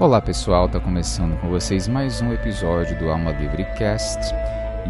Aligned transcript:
Olá 0.00 0.18
pessoal, 0.18 0.66
tá 0.66 0.80
começando 0.80 1.38
com 1.42 1.50
vocês 1.50 1.86
mais 1.86 2.22
um 2.22 2.32
episódio 2.32 2.98
do 2.98 3.10
Alma 3.10 3.32
Livre 3.32 3.66
Cast 3.76 4.18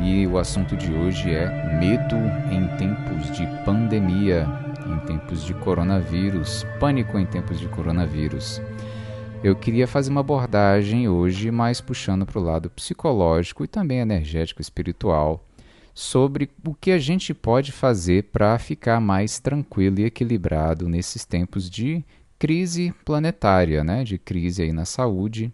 e 0.05 0.25
o 0.25 0.39
assunto 0.39 0.77
de 0.77 0.93
hoje 0.93 1.35
é 1.35 1.49
medo 1.81 2.15
em 2.49 2.69
tempos 2.77 3.29
de 3.37 3.45
pandemia, 3.65 4.47
em 4.87 5.07
tempos 5.09 5.45
de 5.45 5.53
coronavírus, 5.53 6.65
pânico 6.79 7.19
em 7.19 7.27
tempos 7.27 7.59
de 7.59 7.67
coronavírus. 7.67 8.63
Eu 9.43 9.57
queria 9.57 9.89
fazer 9.89 10.11
uma 10.11 10.21
abordagem 10.21 11.09
hoje 11.09 11.51
mais 11.51 11.81
puxando 11.81 12.25
para 12.25 12.39
o 12.39 12.45
lado 12.45 12.71
psicológico 12.71 13.65
e 13.65 13.67
também 13.67 13.99
energético 13.99 14.63
espiritual 14.63 15.45
sobre 15.93 16.49
o 16.65 16.73
que 16.73 16.93
a 16.93 16.99
gente 16.99 17.35
pode 17.35 17.73
fazer 17.73 18.29
para 18.33 18.57
ficar 18.61 19.01
mais 19.01 19.41
tranquilo 19.41 19.99
e 19.99 20.05
equilibrado 20.05 20.89
nesses 20.89 21.25
tempos 21.25 21.69
de 21.69 22.05
crise 22.41 22.95
planetária, 23.05 23.85
né, 23.85 24.03
de 24.03 24.17
crise 24.17 24.63
aí 24.63 24.73
na 24.73 24.87
saúde, 24.87 25.53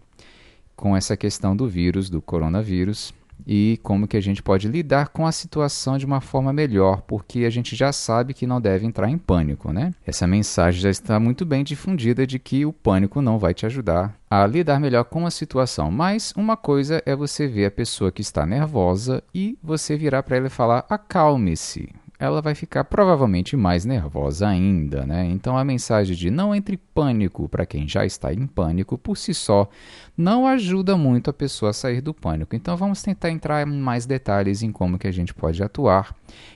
com 0.73 0.95
essa 0.95 1.17
questão 1.17 1.53
do 1.53 1.67
vírus, 1.67 2.09
do 2.09 2.21
coronavírus, 2.21 3.13
e 3.45 3.77
como 3.83 4.07
que 4.07 4.15
a 4.15 4.21
gente 4.21 4.41
pode 4.41 4.67
lidar 4.69 5.09
com 5.09 5.27
a 5.27 5.31
situação 5.31 5.97
de 5.97 6.05
uma 6.05 6.21
forma 6.21 6.53
melhor, 6.53 7.01
porque 7.01 7.45
a 7.45 7.49
gente 7.49 7.75
já 7.75 7.91
sabe 7.91 8.33
que 8.33 8.47
não 8.47 8.61
deve 8.61 8.85
entrar 8.85 9.09
em 9.09 9.17
pânico, 9.17 9.71
né? 9.71 9.93
Essa 10.05 10.25
mensagem 10.25 10.81
já 10.81 10.89
está 10.89 11.19
muito 11.19 11.45
bem 11.45 11.63
difundida 11.63 12.25
de 12.25 12.39
que 12.39 12.65
o 12.65 12.73
pânico 12.73 13.21
não 13.21 13.37
vai 13.37 13.53
te 13.53 13.65
ajudar 13.65 14.17
a 14.29 14.47
lidar 14.47 14.79
melhor 14.79 15.03
com 15.03 15.25
a 15.25 15.31
situação. 15.31 15.91
Mas 15.91 16.33
uma 16.35 16.57
coisa 16.57 17.01
é 17.05 17.15
você 17.15 17.47
ver 17.47 17.65
a 17.65 17.71
pessoa 17.71 18.11
que 18.11 18.21
está 18.21 18.45
nervosa 18.45 19.21
e 19.35 19.57
você 19.61 19.95
virar 19.95 20.23
para 20.23 20.37
ela 20.37 20.47
e 20.47 20.49
falar: 20.49 20.85
acalme-se 20.89 21.89
ela 22.19 22.41
vai 22.41 22.55
ficar 22.55 22.83
provavelmente 22.85 23.55
mais 23.55 23.85
nervosa 23.85 24.47
ainda, 24.47 25.05
né? 25.05 25.25
Então 25.25 25.55
a 25.57 25.63
mensagem 25.63 26.15
de 26.15 26.31
não 26.31 26.55
entre 26.55 26.75
pânico 26.75 27.47
para 27.47 27.65
quem 27.65 27.87
já 27.87 28.05
está 28.05 28.33
em 28.33 28.47
pânico 28.47 28.97
por 28.97 29.15
si 29.15 29.33
só 29.33 29.69
não 30.17 30.47
ajuda 30.47 30.97
muito 30.97 31.29
a 31.29 31.33
pessoa 31.33 31.69
a 31.69 31.73
sair 31.73 32.01
do 32.01 32.13
pânico. 32.13 32.55
Então 32.55 32.75
vamos 32.75 33.03
tentar 33.03 33.29
entrar 33.29 33.67
em 33.67 33.71
mais 33.71 34.05
detalhes 34.05 34.63
em 34.63 34.71
como 34.71 34.97
que 34.97 35.07
a 35.07 35.11
gente 35.11 35.33
pode 35.33 35.61
atuar 35.61 36.15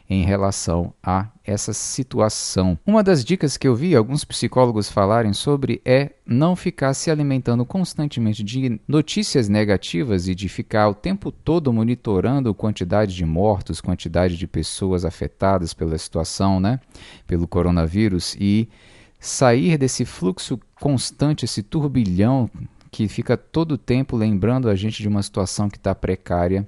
em 0.09 0.23
relação 0.23 0.93
a 1.01 1.27
essa 1.43 1.73
situação. 1.73 2.77
Uma 2.85 3.03
das 3.03 3.23
dicas 3.23 3.55
que 3.55 3.67
eu 3.67 3.75
vi 3.75 3.95
alguns 3.95 4.25
psicólogos 4.25 4.89
falarem 4.89 5.33
sobre 5.33 5.81
é 5.85 6.11
não 6.25 6.55
ficar 6.55 6.93
se 6.93 7.09
alimentando 7.11 7.65
constantemente 7.65 8.43
de 8.43 8.79
notícias 8.87 9.47
negativas 9.47 10.27
e 10.27 10.35
de 10.35 10.49
ficar 10.49 10.89
o 10.89 10.93
tempo 10.93 11.31
todo 11.31 11.71
monitorando 11.71 12.53
quantidade 12.53 13.15
de 13.15 13.25
mortos, 13.25 13.81
quantidade 13.81 14.37
de 14.37 14.47
pessoas 14.47 15.05
afetadas 15.05 15.50
pela 15.73 15.97
situação, 15.97 16.59
né, 16.59 16.79
pelo 17.27 17.47
coronavírus 17.47 18.35
e 18.39 18.67
sair 19.19 19.77
desse 19.77 20.03
fluxo 20.05 20.59
constante, 20.79 21.45
esse 21.45 21.61
turbilhão 21.61 22.49
que 22.89 23.07
fica 23.07 23.37
todo 23.37 23.73
o 23.73 23.77
tempo 23.77 24.17
lembrando 24.17 24.69
a 24.69 24.75
gente 24.75 25.01
de 25.01 25.07
uma 25.07 25.23
situação 25.23 25.69
que 25.69 25.77
está 25.77 25.95
precária 25.95 26.65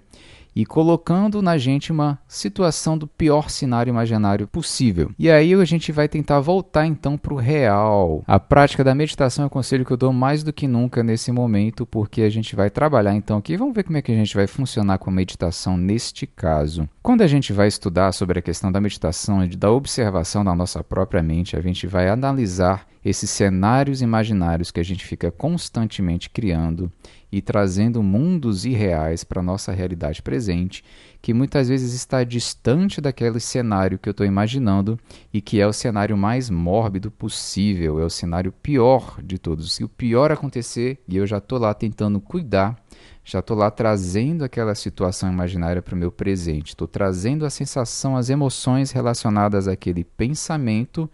e 0.56 0.66
colocando 0.66 1.42
na 1.42 1.58
gente 1.58 1.92
uma 1.92 2.20
situação 2.28 2.98
do 2.98 3.08
pior 3.08 3.50
cenário 3.50 3.90
imaginário 3.90 4.48
possível. 4.48 5.12
E 5.18 5.30
aí 5.30 5.54
a 5.54 5.66
gente 5.66 5.92
vai 5.92 6.08
tentar 6.08 6.40
voltar 6.40 6.86
então 6.86 7.18
para 7.18 7.34
o 7.34 7.38
real. 7.38 8.24
A 8.28 8.40
prática 8.40 8.84
da 8.84 8.96
meditação 8.96 9.44
é 9.44 9.46
um 9.48 9.50
conselho 9.50 9.86
que 9.86 9.92
eu 9.92 9.98
dou 9.98 10.14
mais 10.14 10.44
do 10.44 10.54
que 10.54 10.68
nunca 10.68 11.04
nesse 11.04 11.32
momento, 11.32 11.86
porque 11.86 12.22
a 12.22 12.30
gente 12.30 12.56
vai 12.56 12.70
trabalhar 12.70 13.16
então 13.16 13.38
aqui. 13.38 13.58
Vamos 13.58 13.74
ver 13.74 13.84
como 13.84 13.98
é 13.98 14.02
que 14.02 14.12
a 14.12 14.16
gente 14.16 14.36
vai 14.36 14.48
funcionar 14.48 14.98
com 14.98 15.10
a 15.10 15.14
meditação 15.14 15.78
neste 15.78 16.28
caso. 16.28 16.88
Quando 17.02 17.22
a 17.22 17.28
gente 17.28 17.52
vai 17.52 17.68
estudar 17.68 18.12
sobre 18.12 18.40
a 18.40 18.42
questão 18.42 18.72
da 18.72 18.82
meditação 18.82 19.44
e 19.44 19.48
da 19.56 19.72
observação 19.72 20.44
da 20.44 20.56
nossa 20.56 20.84
própria 20.84 21.24
mente, 21.24 21.56
a 21.56 21.62
gente 21.62 21.88
vai 21.88 22.10
analisar 22.10 22.88
esses 23.04 23.30
cenários 23.30 24.02
imaginários 24.02 24.72
que 24.72 24.80
a 24.80 24.84
gente 24.84 25.06
fica 25.06 25.30
constantemente 25.30 26.30
criando 26.30 26.92
e 27.34 27.42
trazendo 27.42 28.04
mundos 28.04 28.64
irreais 28.64 29.24
para 29.24 29.40
a 29.40 29.44
nossa 29.44 29.72
realidade 29.72 30.22
presente, 30.22 30.84
que 31.20 31.34
muitas 31.34 31.68
vezes 31.68 31.92
está 31.92 32.24
distante 32.24 33.02
daquele 33.02 33.40
cenário 33.40 33.98
que 33.98 34.08
eu 34.08 34.12
estou 34.12 34.24
imaginando 34.24 35.00
e 35.34 35.42
que 35.42 35.60
é 35.60 35.66
o 35.66 35.74
cenário 35.74 36.16
mais 36.16 36.48
mórbido 36.52 37.10
possível, 37.10 38.00
é 38.00 38.06
o 38.06 38.10
cenário 38.10 38.52
pior 38.52 39.20
de 39.20 39.40
todos. 39.40 39.74
Se 39.74 39.84
o 39.84 39.90
pior 39.90 40.32
acontecer 40.32 41.00
e 41.08 41.18
eu 41.18 41.26
já 41.26 41.40
estou 41.40 41.58
lá 41.58 41.74
tentando 41.74 42.22
cuidar, 42.22 42.80
já 43.26 43.40
estou 43.40 43.58
lá 43.58 43.72
trazendo 43.72 44.44
aquela 44.44 44.76
situação 44.76 45.32
imaginária 45.32 45.82
para 45.82 45.96
o 45.96 45.98
meu 45.98 46.12
presente, 46.12 46.70
estou 46.70 46.88
trazendo 46.88 47.48
a 47.48 47.50
sensação, 47.50 48.16
as 48.16 48.30
emoções 48.30 48.92
relacionadas 48.92 49.68
àquele 49.68 50.04
pensamento 50.04 51.10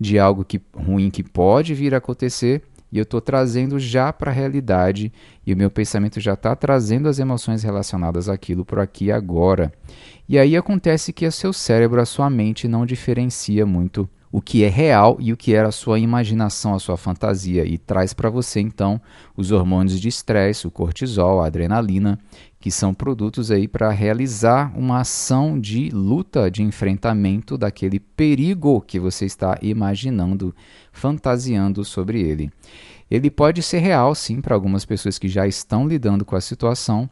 de 0.00 0.18
algo 0.18 0.46
que, 0.46 0.62
ruim 0.72 1.10
que 1.10 1.22
pode 1.22 1.74
vir 1.74 1.94
a 1.94 1.98
acontecer 1.98 2.62
e 2.90 2.98
eu 2.98 3.02
estou 3.02 3.20
trazendo 3.20 3.78
já 3.78 4.12
para 4.12 4.30
a 4.30 4.34
realidade 4.34 5.12
e 5.46 5.52
o 5.52 5.56
meu 5.56 5.70
pensamento 5.70 6.20
já 6.20 6.34
está 6.34 6.54
trazendo 6.56 7.08
as 7.08 7.18
emoções 7.18 7.62
relacionadas 7.62 8.28
àquilo 8.28 8.64
por 8.64 8.78
aqui 8.78 9.06
e 9.06 9.12
agora. 9.12 9.72
E 10.28 10.38
aí 10.38 10.56
acontece 10.56 11.12
que 11.12 11.26
o 11.26 11.32
seu 11.32 11.52
cérebro, 11.52 12.00
a 12.00 12.06
sua 12.06 12.28
mente 12.28 12.66
não 12.66 12.86
diferencia 12.86 13.64
muito 13.64 14.08
o 14.30 14.40
que 14.40 14.62
é 14.62 14.68
real 14.68 15.16
e 15.20 15.32
o 15.32 15.36
que 15.36 15.54
era 15.54 15.68
a 15.68 15.72
sua 15.72 15.98
imaginação, 15.98 16.74
a 16.74 16.78
sua 16.78 16.96
fantasia, 16.96 17.64
e 17.64 17.78
traz 17.78 18.12
para 18.12 18.28
você 18.28 18.60
então 18.60 19.00
os 19.36 19.52
hormônios 19.52 20.00
de 20.00 20.08
estresse, 20.08 20.66
o 20.66 20.70
cortisol, 20.70 21.40
a 21.40 21.46
adrenalina, 21.46 22.18
que 22.60 22.70
são 22.70 22.92
produtos 22.92 23.50
aí 23.50 23.68
para 23.68 23.90
realizar 23.90 24.72
uma 24.76 25.00
ação 25.00 25.58
de 25.58 25.90
luta, 25.90 26.50
de 26.50 26.62
enfrentamento 26.62 27.56
daquele 27.56 28.00
perigo 28.00 28.80
que 28.80 28.98
você 28.98 29.24
está 29.24 29.56
imaginando, 29.62 30.54
fantasiando 30.92 31.84
sobre 31.84 32.20
ele. 32.20 32.50
Ele 33.10 33.30
pode 33.30 33.62
ser 33.62 33.78
real, 33.78 34.14
sim, 34.14 34.40
para 34.40 34.54
algumas 34.54 34.84
pessoas 34.84 35.18
que 35.18 35.28
já 35.28 35.46
estão 35.46 35.88
lidando 35.88 36.24
com 36.24 36.36
a 36.36 36.40
situação, 36.40 37.08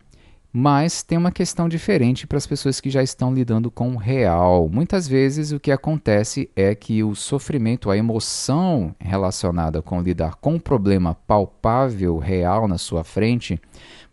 mas 0.58 1.02
tem 1.02 1.18
uma 1.18 1.30
questão 1.30 1.68
diferente 1.68 2.26
para 2.26 2.38
as 2.38 2.46
pessoas 2.46 2.80
que 2.80 2.88
já 2.88 3.02
estão 3.02 3.34
lidando 3.34 3.70
com 3.70 3.90
o 3.90 3.98
real. 3.98 4.70
Muitas 4.72 5.06
vezes 5.06 5.52
o 5.52 5.60
que 5.60 5.70
acontece 5.70 6.48
é 6.56 6.74
que 6.74 7.04
o 7.04 7.14
sofrimento, 7.14 7.90
a 7.90 7.96
emoção 7.98 8.94
relacionada 8.98 9.82
com 9.82 10.00
lidar 10.00 10.36
com 10.36 10.54
um 10.54 10.58
problema 10.58 11.14
palpável, 11.14 12.16
real 12.16 12.66
na 12.66 12.78
sua 12.78 13.04
frente, 13.04 13.60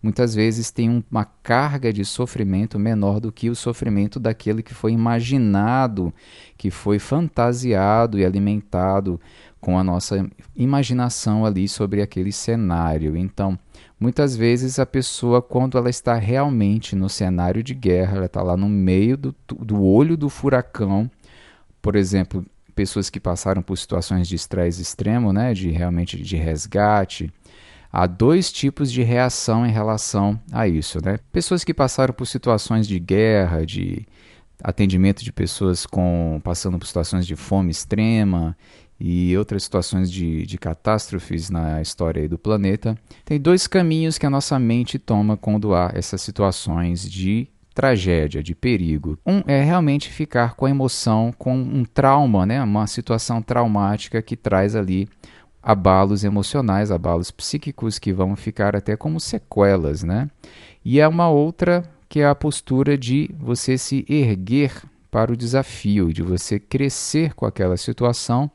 muitas 0.02 0.36
vezes 0.36 0.70
tem 0.70 1.02
uma 1.10 1.24
carga 1.24 1.94
de 1.94 2.04
sofrimento 2.04 2.78
menor 2.78 3.22
do 3.22 3.32
que 3.32 3.50
o 3.50 3.56
sofrimento 3.56 4.20
daquele 4.20 4.62
que 4.62 4.74
foi 4.74 4.92
imaginado, 4.92 6.14
que 6.58 6.70
foi 6.70 7.00
fantasiado 7.00 8.20
e 8.20 8.26
alimentado 8.26 9.18
com 9.64 9.80
a 9.80 9.84
nossa 9.84 10.30
imaginação 10.56 11.46
ali 11.46 11.68
sobre 11.68 12.02
aquele 12.02 12.32
cenário. 12.32 13.16
Então, 13.18 13.58
Muitas 14.04 14.36
vezes 14.36 14.80
a 14.80 14.86
pessoa, 14.86 15.42
quando 15.42 15.78
ela 15.78 15.90
está 15.90 16.16
realmente 16.16 16.94
no 16.94 17.08
cenário 17.08 17.64
de 17.64 17.74
guerra, 17.74 18.18
ela 18.18 18.26
está 18.26 18.44
lá 18.44 18.58
no 18.58 18.68
meio 18.68 19.16
do, 19.16 19.34
do 19.48 19.82
olho 19.82 20.18
do 20.18 20.28
furacão, 20.28 21.10
por 21.82 21.96
exemplo, 21.96 22.46
pessoas 22.76 23.10
que 23.10 23.18
passaram 23.18 23.62
por 23.62 23.78
situações 23.78 24.28
de 24.28 24.36
estresse 24.36 24.82
extremo, 24.82 25.32
né, 25.32 25.54
de 25.54 25.70
realmente 25.70 26.22
de 26.22 26.36
resgate, 26.36 27.32
há 27.90 28.06
dois 28.06 28.52
tipos 28.52 28.92
de 28.92 29.04
reação 29.04 29.66
em 29.66 29.72
relação 29.72 30.38
a 30.52 30.68
isso, 30.68 31.00
né? 31.02 31.18
Pessoas 31.32 31.64
que 31.64 31.74
passaram 31.74 32.14
por 32.14 32.26
situações 32.26 32.86
de 32.86 33.00
guerra, 33.00 33.66
de 33.66 34.06
atendimento 34.62 35.24
de 35.24 35.32
pessoas 35.32 35.86
com 35.86 36.42
passando 36.44 36.78
por 36.78 36.88
situações 36.88 37.26
de 37.26 37.38
fome 37.38 37.72
extrema 37.72 38.54
e 39.00 39.36
outras 39.38 39.64
situações 39.64 40.12
de, 40.12 40.46
de 40.46 40.58
catástrofes 40.58 41.50
na 41.50 41.82
história 41.82 42.28
do 42.28 42.38
planeta, 42.38 42.98
tem 43.26 43.40
dois 43.40 43.68
caminhos 43.68 44.18
que 44.18 44.26
a 44.26 44.30
nossa 44.30 44.58
mente 44.58 44.98
toma 44.98 45.36
quando 45.36 45.74
há 45.74 45.92
essas 45.94 46.22
situações 46.22 47.10
de 47.10 47.48
tragédia, 47.74 48.44
de 48.44 48.54
perigo. 48.54 49.18
Um 49.26 49.42
é 49.48 49.62
realmente 49.64 50.10
ficar 50.10 50.56
com 50.56 50.66
a 50.66 50.70
emoção, 50.70 51.34
com 51.38 51.56
um 51.56 51.84
trauma, 51.84 52.46
né? 52.46 52.62
uma 52.62 52.88
situação 52.88 53.42
traumática 53.42 54.22
que 54.22 54.36
traz 54.36 54.76
ali 54.76 55.10
abalos 55.62 56.24
emocionais, 56.24 56.92
abalos 56.92 57.32
psíquicos 57.32 57.98
que 57.98 58.14
vão 58.14 58.36
ficar 58.36 58.76
até 58.76 58.96
como 58.96 59.20
sequelas. 59.20 60.04
Né? 60.04 60.30
E 60.86 61.00
é 61.00 61.08
uma 61.08 61.30
outra 61.30 61.84
que 62.08 62.20
é 62.20 62.28
a 62.28 62.36
postura 62.36 62.98
de 62.98 63.30
você 63.40 63.78
se 63.78 64.06
erguer 64.08 64.72
para 65.10 65.32
o 65.32 65.38
desafio, 65.38 66.14
de 66.14 66.22
você 66.22 66.60
crescer 66.60 67.34
com 67.34 67.46
aquela 67.46 67.78
situação 67.78 68.52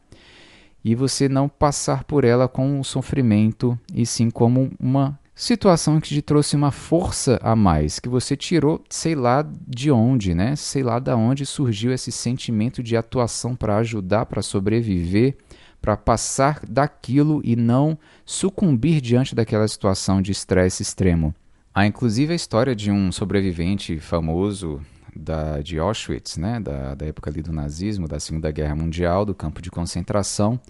e 0.84 0.94
você 0.94 1.28
não 1.28 1.48
passar 1.48 2.04
por 2.04 2.24
ela 2.24 2.48
com 2.48 2.78
um 2.78 2.84
sofrimento, 2.84 3.78
e 3.94 4.06
sim 4.06 4.30
como 4.30 4.70
uma 4.78 5.18
situação 5.34 6.00
que 6.00 6.08
te 6.08 6.20
trouxe 6.20 6.56
uma 6.56 6.72
força 6.72 7.38
a 7.42 7.54
mais, 7.54 8.00
que 8.00 8.08
você 8.08 8.36
tirou, 8.36 8.82
sei 8.90 9.14
lá 9.14 9.48
de 9.66 9.90
onde, 9.90 10.34
né? 10.34 10.56
Sei 10.56 10.82
lá 10.82 10.98
da 10.98 11.16
onde 11.16 11.46
surgiu 11.46 11.92
esse 11.92 12.10
sentimento 12.10 12.82
de 12.82 12.96
atuação 12.96 13.54
para 13.54 13.76
ajudar, 13.76 14.26
para 14.26 14.42
sobreviver, 14.42 15.36
para 15.80 15.96
passar 15.96 16.60
daquilo 16.68 17.40
e 17.44 17.54
não 17.54 17.96
sucumbir 18.26 19.00
diante 19.00 19.34
daquela 19.34 19.68
situação 19.68 20.20
de 20.20 20.32
estresse 20.32 20.82
extremo. 20.82 21.32
Há 21.72 21.86
inclusive 21.86 22.32
a 22.32 22.36
história 22.36 22.74
de 22.74 22.90
um 22.90 23.12
sobrevivente 23.12 24.00
famoso 24.00 24.80
da, 25.18 25.60
de 25.60 25.78
Auschwitz, 25.78 26.36
né, 26.36 26.60
da, 26.60 26.94
da 26.94 27.06
época 27.06 27.28
ali 27.28 27.42
do 27.42 27.52
nazismo, 27.52 28.06
da 28.06 28.20
Segunda 28.20 28.50
Guerra 28.52 28.76
Mundial, 28.76 29.24
do 29.24 29.34
campo 29.34 29.60
de 29.60 29.70
concentração, 29.70 30.60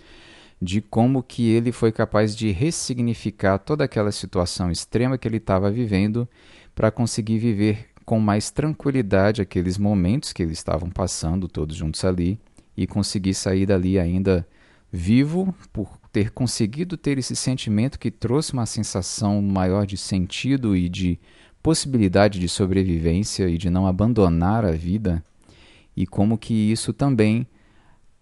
de 0.61 0.81
como 0.81 1.23
que 1.23 1.51
ele 1.51 1.71
foi 1.71 1.93
capaz 1.93 2.35
de 2.35 2.51
ressignificar 2.51 3.59
toda 3.59 3.85
aquela 3.85 4.11
situação 4.11 4.71
extrema 4.71 5.19
que 5.19 5.29
ele 5.29 5.37
estava 5.37 5.71
vivendo 5.71 6.27
para 6.75 6.91
conseguir 6.91 7.39
viver 7.39 7.91
com 8.05 8.19
mais 8.19 8.51
tranquilidade 8.51 9.43
aqueles 9.43 9.77
momentos 9.77 10.33
que 10.33 10.43
eles 10.43 10.57
estavam 10.57 10.89
passando 10.89 11.47
todos 11.47 11.77
juntos 11.77 12.03
ali 12.05 12.41
e 12.75 12.87
conseguir 12.87 13.35
sair 13.35 13.67
dali 13.67 13.99
ainda 13.99 14.49
vivo 14.91 15.55
por 15.73 15.99
ter 16.11 16.31
conseguido 16.31 16.97
ter 16.97 17.19
esse 17.19 17.37
sentimento 17.37 17.99
que 17.99 18.11
trouxe 18.11 18.55
uma 18.55 18.65
sensação 18.65 19.43
maior 19.43 19.85
de 19.85 19.99
sentido 19.99 20.75
e 20.75 20.89
de 20.89 21.21
possibilidade 21.69 22.41
de 22.41 22.49
sobrevivência 22.49 23.47
e 23.47 23.59
de 23.59 23.69
não 23.69 23.87
abandonar 23.87 24.65
a 24.65 24.73
vida 24.73 25.23
e 25.95 26.07
como 26.07 26.39
que 26.39 26.55
isso 26.55 26.95
também 26.95 27.47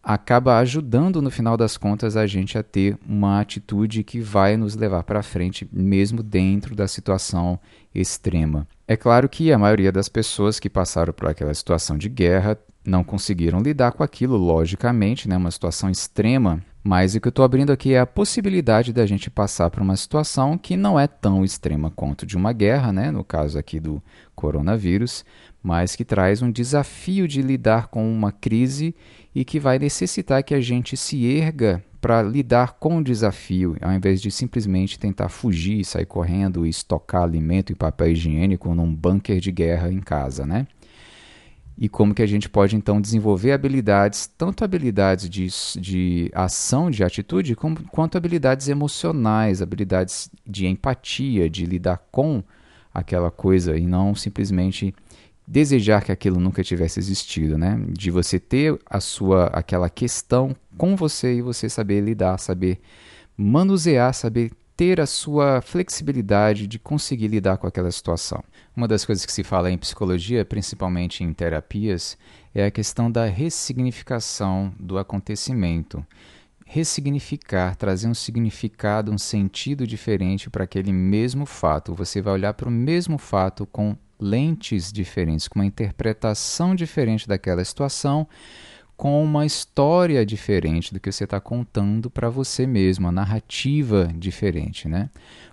acaba 0.02 0.58
ajudando 0.58 1.22
no 1.22 1.31
final 1.31 1.56
das 1.56 1.76
contas 1.76 2.16
a 2.16 2.26
gente 2.26 2.58
a 2.58 2.64
ter 2.64 2.98
uma 3.08 3.40
atitude 3.40 4.02
que 4.02 4.19
vai 4.19 4.56
nos 4.56 4.75
levar 4.75 5.04
para 5.04 5.22
frente 5.22 5.64
mesmo 5.72 6.25
dentro 6.25 6.75
da 6.75 6.88
situação 6.88 7.56
extrema. 7.94 8.66
É 8.88 8.96
claro 8.96 9.28
que 9.28 9.52
a 9.52 9.58
maioria 9.58 9.93
das 9.93 10.08
pessoas 10.08 10.58
que 10.58 10.69
passaram 10.69 11.12
por 11.12 11.28
aquela 11.28 11.54
situação 11.54 11.96
de 11.96 12.08
guerra 12.08 12.58
não 12.84 13.04
conseguiram 13.04 13.60
lidar 13.60 13.93
com 13.93 14.02
aquilo, 14.02 14.37
logicamente, 14.37 15.28
né, 15.28 15.37
uma 15.37 15.52
situação 15.52 15.88
extrema, 15.88 16.60
mas 16.86 17.16
o 17.16 17.20
que 17.20 17.26
eu 17.26 17.30
estou 17.30 17.44
abrindo 17.44 17.72
aqui 17.72 17.94
é 17.94 17.98
a 17.98 18.06
possibilidade 18.06 18.92
da 18.92 19.04
gente 19.04 19.28
passar 19.28 19.70
por 19.70 19.82
uma 19.82 19.96
situação 19.96 20.56
que 20.56 20.76
não 20.76 21.00
é 21.00 21.08
tão 21.08 21.44
extrema 21.44 21.90
quanto 21.90 22.24
de 22.24 22.36
uma 22.36 22.52
guerra, 22.52 22.92
né, 22.92 23.10
no 23.10 23.24
caso 23.24 23.58
aqui 23.58 23.80
do 23.80 24.00
coronavírus, 24.36 25.24
mas 25.60 25.96
que 25.96 26.04
traz 26.04 26.42
um 26.42 26.50
desafio 26.50 27.26
de 27.26 27.42
lidar 27.42 27.88
com 27.88 28.08
uma 28.08 28.30
crise 28.30 28.94
e 29.34 29.44
que 29.44 29.58
vai 29.58 29.80
necessitar 29.80 30.44
que 30.44 30.54
a 30.54 30.60
gente 30.60 30.96
se 30.96 31.26
erga 31.26 31.82
para 32.00 32.22
lidar 32.22 32.74
com 32.74 32.98
o 32.98 33.02
desafio, 33.02 33.76
ao 33.80 33.92
invés 33.92 34.22
de 34.22 34.30
simplesmente 34.30 34.96
tentar 34.96 35.28
fugir, 35.28 35.84
sair 35.84 36.06
correndo 36.06 36.64
e 36.64 36.68
estocar 36.68 37.24
alimento 37.24 37.72
e 37.72 37.74
papel 37.74 38.12
higiênico 38.12 38.72
num 38.76 38.94
bunker 38.94 39.40
de 39.40 39.50
guerra 39.50 39.90
em 39.90 39.98
casa, 39.98 40.46
né? 40.46 40.68
E 41.78 41.88
como 41.88 42.14
que 42.14 42.23
a 42.23 42.26
gente 42.26 42.49
pode 42.49 42.75
então 42.75 43.00
desenvolver 43.00 43.52
habilidades, 43.52 44.26
tanto 44.26 44.64
habilidades 44.64 45.28
de, 45.28 45.46
de 45.78 46.31
ação, 46.34 46.90
de 46.90 47.05
atitude, 47.05 47.55
como, 47.55 47.76
quanto 47.90 48.17
habilidades 48.17 48.69
emocionais, 48.69 49.61
habilidades 49.61 50.31
de 50.46 50.67
empatia, 50.67 51.50
de 51.50 51.67
lidar 51.67 51.99
com 52.11 52.43
aquela 52.94 53.31
coisa 53.31 53.76
e 53.76 53.87
não 53.87 54.14
simplesmente 54.14 54.94
desejar 55.46 56.02
que 56.02 56.11
aquilo 56.11 56.40
nunca 56.40 56.64
tivesse 56.64 56.99
existido, 56.99 57.58
né? 57.58 57.79
De 57.90 58.11
você 58.11 58.40
ter 58.40 58.79
a 58.88 58.99
sua 58.99 59.46
aquela 59.49 59.88
questão 59.90 60.56
com 60.76 60.96
você 60.96 61.34
e 61.34 61.43
você 61.43 61.69
saber 61.69 62.00
lidar, 62.00 62.38
saber 62.38 62.81
manusear, 63.37 64.12
saber 64.14 64.50
ter 64.76 65.00
a 65.00 65.06
sua 65.06 65.62
flexibilidade 65.62 66.67
de 66.67 66.78
conseguir 66.78 67.28
lidar 67.28 67.56
com 67.56 67.67
aquela 67.67 67.90
situação. 67.90 68.44
Uma 68.76 68.87
das 68.87 69.06
coisas 69.06 69.25
que 69.25 69.32
se 69.32 69.43
fala 69.43 69.70
em 69.70 69.78
psicologia, 69.78 70.44
principalmente 70.44 71.25
em 71.25 71.32
terapias, 71.32 72.19
é 72.55 72.67
a 72.67 72.70
questão 72.70 73.11
da 73.11 73.25
ressignificação 73.25 74.75
do 74.78 74.99
acontecimento. 74.99 76.05
Ressignificar, 76.67 77.75
trazer 77.76 78.08
um 78.08 78.14
significado, 78.14 79.11
um 79.11 79.19
sentido 79.19 79.87
diferente 79.87 80.50
para 80.50 80.64
aquele 80.64 80.93
mesmo 80.93 81.46
fato. 81.46 81.94
Você 81.94 82.20
vai 82.20 82.34
olhar 82.34 82.52
para 82.52 82.69
o 82.69 82.72
mesmo 82.72 83.17
fato 83.17 83.64
com 83.67 83.96
lentes 84.20 84.93
diferentes, 84.93 85.49
com 85.49 85.61
uma 85.61 85.67
interpretação 85.67 86.75
diferente 86.75 87.26
daquela 87.26 87.64
situação, 87.64 88.26
com 88.96 89.22
uma 89.22 89.44
história 89.44 90.25
diferente 90.25 90.93
do 90.93 90.98
que 90.98 91.12
você 91.12 91.25
está 91.25 91.38
contando 91.38 92.08
para 92.08 92.31
você 92.31 92.66
mesmo, 92.66 93.06
uma 93.06 93.12
narrativa 93.12 94.10
diferente, 94.16 94.88
né? 94.88 95.10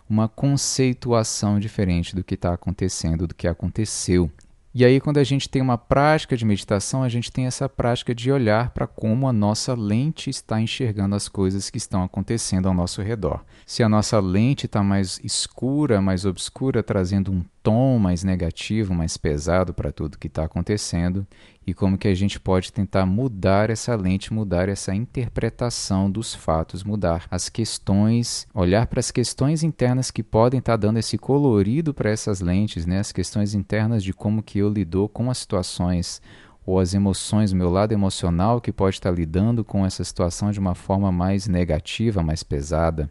uma 0.10 0.28
conceituação 0.28 1.60
diferente 1.60 2.16
do 2.16 2.24
que 2.24 2.36
está 2.36 2.54
acontecendo, 2.54 3.28
do 3.28 3.34
que 3.34 3.48
aconteceu. 3.48 4.30
E 4.76 4.84
aí, 4.84 5.00
quando 5.00 5.20
a 5.20 5.24
gente 5.24 5.48
tem 5.48 5.62
uma 5.62 5.78
prática 5.78 6.36
de 6.36 6.44
meditação, 6.44 7.04
a 7.04 7.10
gente 7.10 7.32
tem 7.32 7.46
essa 7.46 7.70
prática 7.70 8.14
de 8.14 8.32
olhar 8.32 8.72
para 8.72 8.88
como 8.88 9.28
a 9.28 9.34
nossa 9.34 9.76
lente 9.76 10.32
está 10.32 10.60
enxergando 10.60 11.16
as 11.16 11.30
coisas 11.30 11.70
que 11.70 11.78
estão 11.78 12.04
acontecendo 12.04 12.68
ao 12.68 12.74
nosso 12.74 13.00
redor. 13.02 13.46
Se 13.68 13.84
a 13.84 13.90
nossa 13.90 14.20
lente 14.20 14.66
está 14.66 14.82
mais 14.82 15.20
escura, 15.24 16.02
mais 16.02 16.26
obscura, 16.26 16.82
trazendo 16.82 17.32
um 17.32 17.46
tom 17.64 17.98
mais 17.98 18.24
negativo, 18.24 18.94
mais 18.94 19.16
pesado 19.16 19.74
para 19.74 19.92
tudo 19.92 20.18
que 20.18 20.28
está 20.28 20.44
acontecendo, 20.44 21.26
e 21.66 21.74
como 21.74 21.98
que 21.98 22.10
a 22.10 22.14
gente 22.14 22.38
pode 22.38 22.74
tentar 22.74 23.06
mudar 23.06 23.70
essa 23.70 23.96
lente, 23.96 24.34
mudar 24.34 24.68
essa 24.68 24.94
interpretação 24.94 26.12
dos 26.12 26.36
fatos, 26.36 26.84
mudar 26.84 27.26
as 27.32 27.48
questões, 27.48 28.46
olhar 28.54 28.86
para 28.86 29.00
as 29.00 29.10
questões 29.10 29.64
internas 29.64 30.12
que 30.12 30.22
podem 30.22 30.60
estar 30.60 30.74
tá 30.74 30.78
dando 30.78 31.00
esse 31.00 31.18
colorido 31.18 31.94
para 31.94 32.10
essas 32.10 32.42
lentes, 32.42 32.86
né? 32.86 33.00
As 33.00 33.14
questões 33.14 33.56
internas 33.56 34.04
de 34.04 34.12
como 34.12 34.44
que 34.44 34.60
eu 34.60 34.70
lido 34.70 35.08
com 35.08 35.32
as 35.32 35.38
situações 35.38 36.22
ou 36.66 36.80
as 36.80 36.94
emoções, 36.94 37.54
meu 37.54 37.70
lado 37.70 37.94
emocional 37.94 38.60
que 38.60 38.72
pode 38.72 38.98
estar 38.98 39.10
tá 39.10 39.16
lidando 39.16 39.64
com 39.64 39.86
essa 39.86 40.04
situação 40.04 40.52
de 40.52 40.60
uma 40.60 40.76
forma 40.76 41.12
mais 41.12 41.48
negativa, 41.48 42.22
mais 42.22 42.44
pesada, 42.44 43.10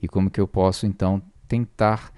e 0.00 0.06
como 0.06 0.30
que 0.30 0.40
eu 0.40 0.46
posso 0.46 0.86
então 0.86 1.22
tentar 1.48 2.12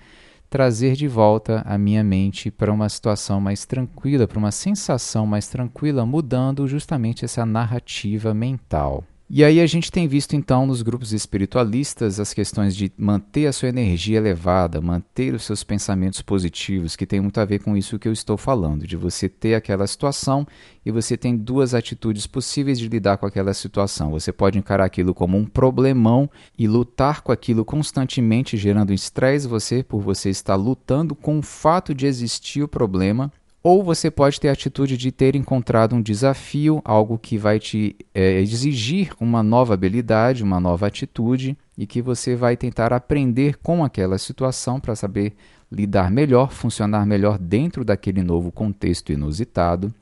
trazer 0.48 0.94
de 0.94 1.08
volta 1.08 1.62
a 1.66 1.76
minha 1.76 2.02
mente 2.04 2.50
para 2.50 2.72
uma 2.72 2.88
situação 2.88 3.40
mais 3.40 3.64
tranquila, 3.64 4.26
para 4.26 4.38
uma 4.38 4.52
sensação 4.52 5.26
mais 5.26 5.48
tranquila, 5.48 6.06
mudando 6.06 6.66
justamente 6.66 7.25
essa 7.25 7.44
narrativa 7.44 8.32
mental. 8.32 9.04
E 9.28 9.43
aí 9.43 9.61
a 9.61 9.67
gente 9.67 9.90
tem 9.90 10.06
visto 10.06 10.37
então 10.37 10.64
nos 10.69 10.82
grupos 10.82 11.12
espiritualistas 11.12 12.20
as 12.20 12.32
questões 12.32 12.76
de 12.76 12.93
manter 12.96 13.49
a 13.49 13.52
sua 13.52 13.69
energia 13.69 14.19
elevada, 14.19 14.81
manter 14.81 15.34
os 15.34 15.43
seus 15.43 15.64
pensamentos 15.64 16.23
positivos, 16.23 16.94
que 16.94 17.05
tem 17.05 17.20
muito 17.20 17.40
a 17.40 17.44
ver 17.44 17.58
com 17.58 17.76
isso 17.76 17.99
que 17.99 18.06
eu 18.06 18.12
estou 18.12 18.37
falando, 18.37 18.87
de 18.87 18.96
você 18.96 19.28
ter 19.28 19.56
aquela 19.56 19.84
situação 19.88 20.46
e 20.84 20.93
você 20.93 21.17
tem 21.17 21.37
duas 21.37 21.75
atitudes 21.75 22.25
possíveis 22.25 22.78
de 22.78 22.88
lidar 22.88 23.17
com 23.17 23.26
aquela 23.26 23.52
situação. 23.52 24.12
Você 24.12 24.31
pode 24.31 24.61
encarar 24.61 24.84
aquilo 24.84 25.12
como 25.12 25.37
um 25.37 25.44
problemão 25.44 26.31
e 26.56 26.69
lutar 26.69 27.20
com 27.23 27.32
aquilo 27.32 27.64
constantemente 27.64 28.56
gerando 28.56 28.92
estresse 28.92 29.49
você 29.49 29.83
por 29.83 30.00
você 30.00 30.30
estar 30.30 30.54
lutando 30.54 31.16
com 31.16 31.40
o 31.40 31.42
fato 31.42 31.92
de 31.92 32.06
existir 32.06 32.62
o 32.62 32.68
problema 32.68 33.33
ou 33.68 33.82
você 33.82 34.12
pode 34.12 34.38
ter 34.38 34.49
a 34.49 34.52
atitude 34.52 34.96
de 34.96 35.11
ter 35.11 35.35
encontrado 35.35 35.96
um 35.96 36.00
desafio, 36.00 36.80
algo 36.85 37.18
que 37.18 37.37
vai 37.37 37.58
te 37.58 37.96
é, 38.14 38.38
exigir 38.40 39.12
uma 39.18 39.42
nova 39.42 39.75
habilidade, 39.75 40.44
uma 40.44 40.61
nova 40.61 40.87
atitude, 40.87 41.58
e 41.76 41.85
que 41.85 42.00
você 42.00 42.37
vai 42.37 42.56
tentar 42.56 42.92
aprender 42.92 43.56
com 43.56 43.82
aquela 43.82 44.18
situação 44.18 44.78
para 44.78 44.94
saber 44.94 45.32
lidar 45.68 46.12
melhor, 46.12 46.52
funcionar 46.52 47.04
melhor 47.04 47.38
dentro 47.38 47.85
daquele 47.85 48.23
novo 48.23 48.52
contexto 48.52 49.12
inusitado, 49.12 49.92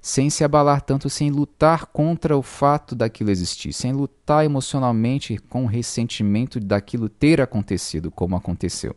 sem 0.00 0.30
se 0.30 0.44
abalar 0.44 0.80
tanto, 0.80 1.10
sem 1.10 1.28
lutar 1.28 1.86
contra 1.86 2.38
o 2.38 2.42
fato 2.42 2.94
daquilo 2.94 3.32
existir, 3.32 3.72
sem 3.72 3.92
lutar 3.92 4.44
emocionalmente 4.44 5.38
com 5.50 5.64
o 5.64 5.66
ressentimento 5.66 6.60
daquilo 6.60 7.08
ter 7.08 7.40
acontecido 7.40 8.12
como 8.12 8.36
aconteceu. 8.36 8.94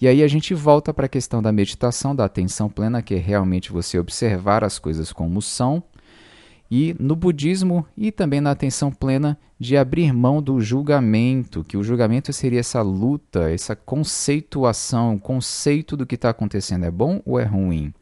E 0.00 0.08
aí 0.08 0.22
a 0.22 0.28
gente 0.28 0.54
volta 0.54 0.92
para 0.92 1.06
a 1.06 1.08
questão 1.08 1.42
da 1.42 1.52
meditação, 1.52 2.14
da 2.14 2.24
atenção 2.24 2.68
plena, 2.68 3.02
que 3.02 3.14
é 3.14 3.18
realmente 3.18 3.72
você 3.72 3.98
observar 3.98 4.64
as 4.64 4.78
coisas 4.78 5.12
como 5.12 5.40
são, 5.40 5.82
e 6.70 6.96
no 6.98 7.14
budismo 7.14 7.86
e 7.96 8.10
também 8.10 8.40
na 8.40 8.50
atenção 8.50 8.90
plena 8.90 9.38
de 9.60 9.76
abrir 9.76 10.12
mão 10.12 10.42
do 10.42 10.60
julgamento, 10.60 11.62
que 11.62 11.76
o 11.76 11.82
julgamento 11.82 12.32
seria 12.32 12.60
essa 12.60 12.80
luta, 12.80 13.50
essa 13.50 13.76
conceituação, 13.76 15.18
conceito 15.18 15.96
do 15.96 16.06
que 16.06 16.14
está 16.14 16.30
acontecendo 16.30 16.84
é 16.84 16.90
bom 16.90 17.20
ou 17.24 17.38
é 17.38 17.44
ruim 17.44 17.92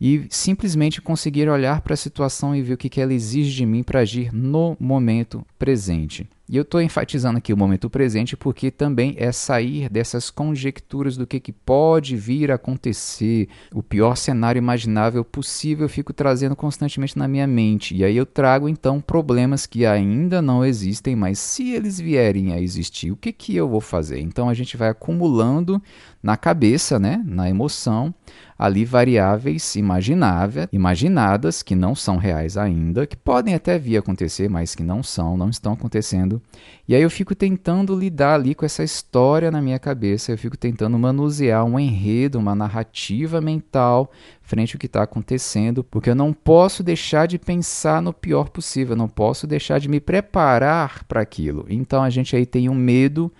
e 0.00 0.26
simplesmente 0.30 1.00
conseguir 1.00 1.48
olhar 1.48 1.80
para 1.80 1.94
a 1.94 1.96
situação 1.96 2.54
e 2.54 2.62
ver 2.62 2.74
o 2.74 2.76
que, 2.76 2.88
que 2.88 3.00
ela 3.00 3.14
exige 3.14 3.54
de 3.54 3.66
mim 3.66 3.82
para 3.82 4.00
agir 4.00 4.32
no 4.32 4.76
momento 4.78 5.44
presente. 5.58 6.28
E 6.48 6.56
eu 6.56 6.62
estou 6.62 6.80
enfatizando 6.80 7.38
aqui 7.38 7.52
o 7.52 7.56
momento 7.56 7.90
presente 7.90 8.36
porque 8.36 8.70
também 8.70 9.16
é 9.18 9.32
sair 9.32 9.88
dessas 9.88 10.30
conjecturas 10.30 11.16
do 11.16 11.26
que, 11.26 11.40
que 11.40 11.50
pode 11.50 12.14
vir 12.16 12.52
a 12.52 12.54
acontecer, 12.54 13.48
o 13.74 13.82
pior 13.82 14.16
cenário 14.16 14.60
imaginável 14.60 15.24
possível, 15.24 15.86
eu 15.86 15.88
fico 15.88 16.12
trazendo 16.12 16.54
constantemente 16.54 17.18
na 17.18 17.26
minha 17.26 17.48
mente. 17.48 17.96
E 17.96 18.04
aí 18.04 18.16
eu 18.16 18.24
trago 18.24 18.68
então 18.68 19.00
problemas 19.00 19.66
que 19.66 19.84
ainda 19.84 20.40
não 20.40 20.64
existem, 20.64 21.16
mas 21.16 21.40
se 21.40 21.72
eles 21.72 21.98
vierem 21.98 22.52
a 22.52 22.60
existir, 22.60 23.10
o 23.10 23.16
que, 23.16 23.32
que 23.32 23.56
eu 23.56 23.68
vou 23.68 23.80
fazer? 23.80 24.20
Então 24.20 24.48
a 24.48 24.54
gente 24.54 24.76
vai 24.76 24.90
acumulando 24.90 25.82
na 26.22 26.36
cabeça, 26.36 26.98
né, 26.98 27.22
na 27.26 27.48
emoção, 27.48 28.14
ali 28.58 28.84
variáveis 28.84 29.76
imagináveis, 29.76 30.68
imaginadas, 30.72 31.62
que 31.62 31.74
não 31.74 31.94
são 31.94 32.16
reais 32.16 32.56
ainda, 32.56 33.06
que 33.06 33.16
podem 33.16 33.54
até 33.54 33.78
vir 33.78 33.96
a 33.96 34.00
acontecer, 34.00 34.48
mas 34.48 34.74
que 34.74 34.82
não 34.82 35.02
são, 35.02 35.36
não 35.36 35.50
estão 35.50 35.72
acontecendo 35.72 36.35
acontecendo. 36.36 36.42
E 36.88 36.94
aí 36.94 37.02
eu 37.02 37.10
fico 37.10 37.34
tentando 37.34 37.98
lidar 37.98 38.34
ali 38.34 38.54
com 38.54 38.64
essa 38.64 38.84
história 38.84 39.50
na 39.50 39.60
minha 39.60 39.78
cabeça, 39.78 40.30
eu 40.30 40.38
fico 40.38 40.56
tentando 40.56 40.96
manusear 40.98 41.64
um 41.64 41.78
enredo, 41.80 42.38
uma 42.38 42.54
narrativa 42.54 43.40
mental 43.40 44.10
frente 44.40 44.76
ao 44.76 44.78
que 44.78 44.86
está 44.86 45.02
acontecendo, 45.02 45.82
porque 45.82 46.10
eu 46.10 46.14
não 46.14 46.32
posso 46.32 46.84
deixar 46.84 47.26
de 47.26 47.38
pensar 47.38 48.00
no 48.00 48.12
pior 48.12 48.50
possível, 48.50 48.92
eu 48.92 48.98
não 48.98 49.08
posso 49.08 49.46
deixar 49.46 49.80
de 49.80 49.88
me 49.88 49.98
preparar 49.98 51.04
para 51.04 51.20
aquilo. 51.20 51.66
Então 51.68 52.02
a 52.02 52.10
gente 52.10 52.36
aí 52.36 52.46
tem 52.46 52.68
um 52.68 52.74
medo 52.74 53.32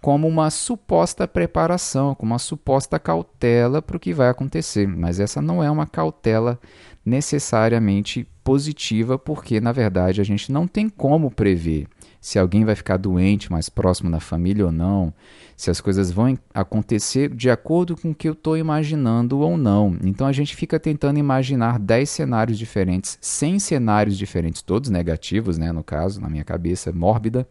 como 0.00 0.26
uma 0.28 0.50
suposta 0.50 1.26
preparação, 1.26 2.14
como 2.14 2.32
uma 2.32 2.38
suposta 2.38 2.98
cautela 2.98 3.80
para 3.80 3.96
o 3.96 4.00
que 4.00 4.12
vai 4.12 4.28
acontecer. 4.28 4.86
Mas 4.86 5.18
essa 5.20 5.40
não 5.40 5.62
é 5.62 5.70
uma 5.70 5.86
cautela 5.86 6.58
necessariamente 7.04 8.26
positiva, 8.44 9.18
porque 9.18 9.60
na 9.60 9.72
verdade 9.72 10.20
a 10.20 10.24
gente 10.24 10.50
não 10.50 10.66
tem 10.66 10.88
como 10.88 11.30
prever 11.30 11.88
se 12.22 12.38
alguém 12.38 12.64
vai 12.64 12.76
ficar 12.76 12.98
doente 12.98 13.50
mais 13.50 13.68
próximo 13.68 14.08
da 14.08 14.20
família 14.20 14.64
ou 14.64 14.70
não, 14.70 15.12
se 15.56 15.72
as 15.72 15.80
coisas 15.80 16.12
vão 16.12 16.38
acontecer 16.54 17.28
de 17.34 17.50
acordo 17.50 17.96
com 17.96 18.12
o 18.12 18.14
que 18.14 18.28
eu 18.28 18.32
estou 18.32 18.56
imaginando 18.56 19.40
ou 19.40 19.56
não. 19.56 19.98
Então 20.04 20.28
a 20.28 20.32
gente 20.32 20.54
fica 20.54 20.78
tentando 20.78 21.18
imaginar 21.18 21.80
10 21.80 22.08
cenários 22.08 22.56
diferentes, 22.56 23.18
100 23.20 23.58
cenários 23.58 24.16
diferentes, 24.16 24.62
todos 24.62 24.88
negativos, 24.88 25.58
né, 25.58 25.72
no 25.72 25.82
caso, 25.82 26.20
na 26.20 26.30
minha 26.30 26.44
cabeça 26.44 26.92
mórbida. 26.92 27.44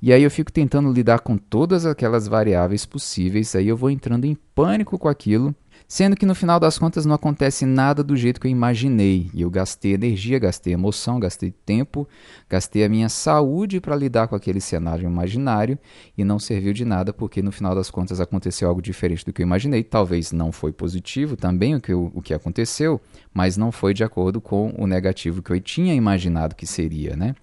E 0.00 0.10
aí 0.14 0.22
eu 0.22 0.30
fico 0.30 0.50
tentando 0.50 0.90
lidar 0.90 1.20
com 1.20 1.36
todas 1.36 1.84
aquelas 1.84 2.26
variáveis 2.26 2.86
possíveis, 2.86 3.54
aí 3.54 3.68
eu 3.68 3.76
vou 3.76 3.90
entrando 3.90 4.24
em 4.24 4.34
pânico 4.54 4.98
com 4.98 5.08
aquilo 5.08 5.54
Sendo 5.88 6.16
que 6.16 6.26
no 6.26 6.34
final 6.34 6.58
das 6.58 6.78
contas 6.78 7.06
não 7.06 7.14
acontece 7.14 7.64
nada 7.64 8.02
do 8.02 8.16
jeito 8.16 8.40
que 8.40 8.48
eu 8.48 8.50
imaginei. 8.50 9.30
E 9.32 9.42
eu 9.42 9.50
gastei 9.50 9.94
energia, 9.94 10.36
gastei 10.36 10.72
emoção, 10.72 11.20
gastei 11.20 11.52
tempo, 11.64 12.08
gastei 12.50 12.84
a 12.84 12.88
minha 12.88 13.08
saúde 13.08 13.80
para 13.80 13.94
lidar 13.94 14.26
com 14.26 14.34
aquele 14.34 14.60
cenário 14.60 15.06
imaginário 15.06 15.78
e 16.18 16.24
não 16.24 16.40
serviu 16.40 16.72
de 16.72 16.84
nada 16.84 17.12
porque 17.12 17.40
no 17.40 17.52
final 17.52 17.72
das 17.72 17.88
contas 17.88 18.20
aconteceu 18.20 18.68
algo 18.68 18.82
diferente 18.82 19.24
do 19.24 19.32
que 19.32 19.42
eu 19.42 19.46
imaginei. 19.46 19.84
Talvez 19.84 20.32
não 20.32 20.50
foi 20.50 20.72
positivo 20.72 21.36
também 21.36 21.76
o 21.76 21.80
que, 21.80 21.92
eu, 21.92 22.10
o 22.12 22.20
que 22.20 22.34
aconteceu, 22.34 23.00
mas 23.32 23.56
não 23.56 23.70
foi 23.70 23.94
de 23.94 24.02
acordo 24.02 24.40
com 24.40 24.74
o 24.76 24.88
negativo 24.88 25.40
que 25.40 25.52
eu 25.52 25.60
tinha 25.60 25.94
imaginado 25.94 26.56
que 26.56 26.66
seria, 26.66 27.14
né? 27.14 27.34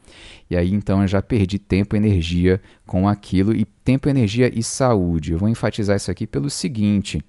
E 0.49 0.57
aí 0.57 0.73
então 0.73 1.01
eu 1.01 1.07
já 1.07 1.21
perdi 1.21 1.57
tempo, 1.57 1.95
energia 1.95 2.61
com 2.85 3.07
aquilo 3.07 3.55
e 3.55 3.65
tempo, 3.83 4.09
energia 4.09 4.51
e 4.53 4.61
saúde. 4.61 5.33
Eu 5.33 5.39
vou 5.39 5.49
enfatizar 5.49 5.95
isso 5.95 6.11
aqui 6.11 6.27
pelo 6.27 6.49
seguinte: 6.49 7.23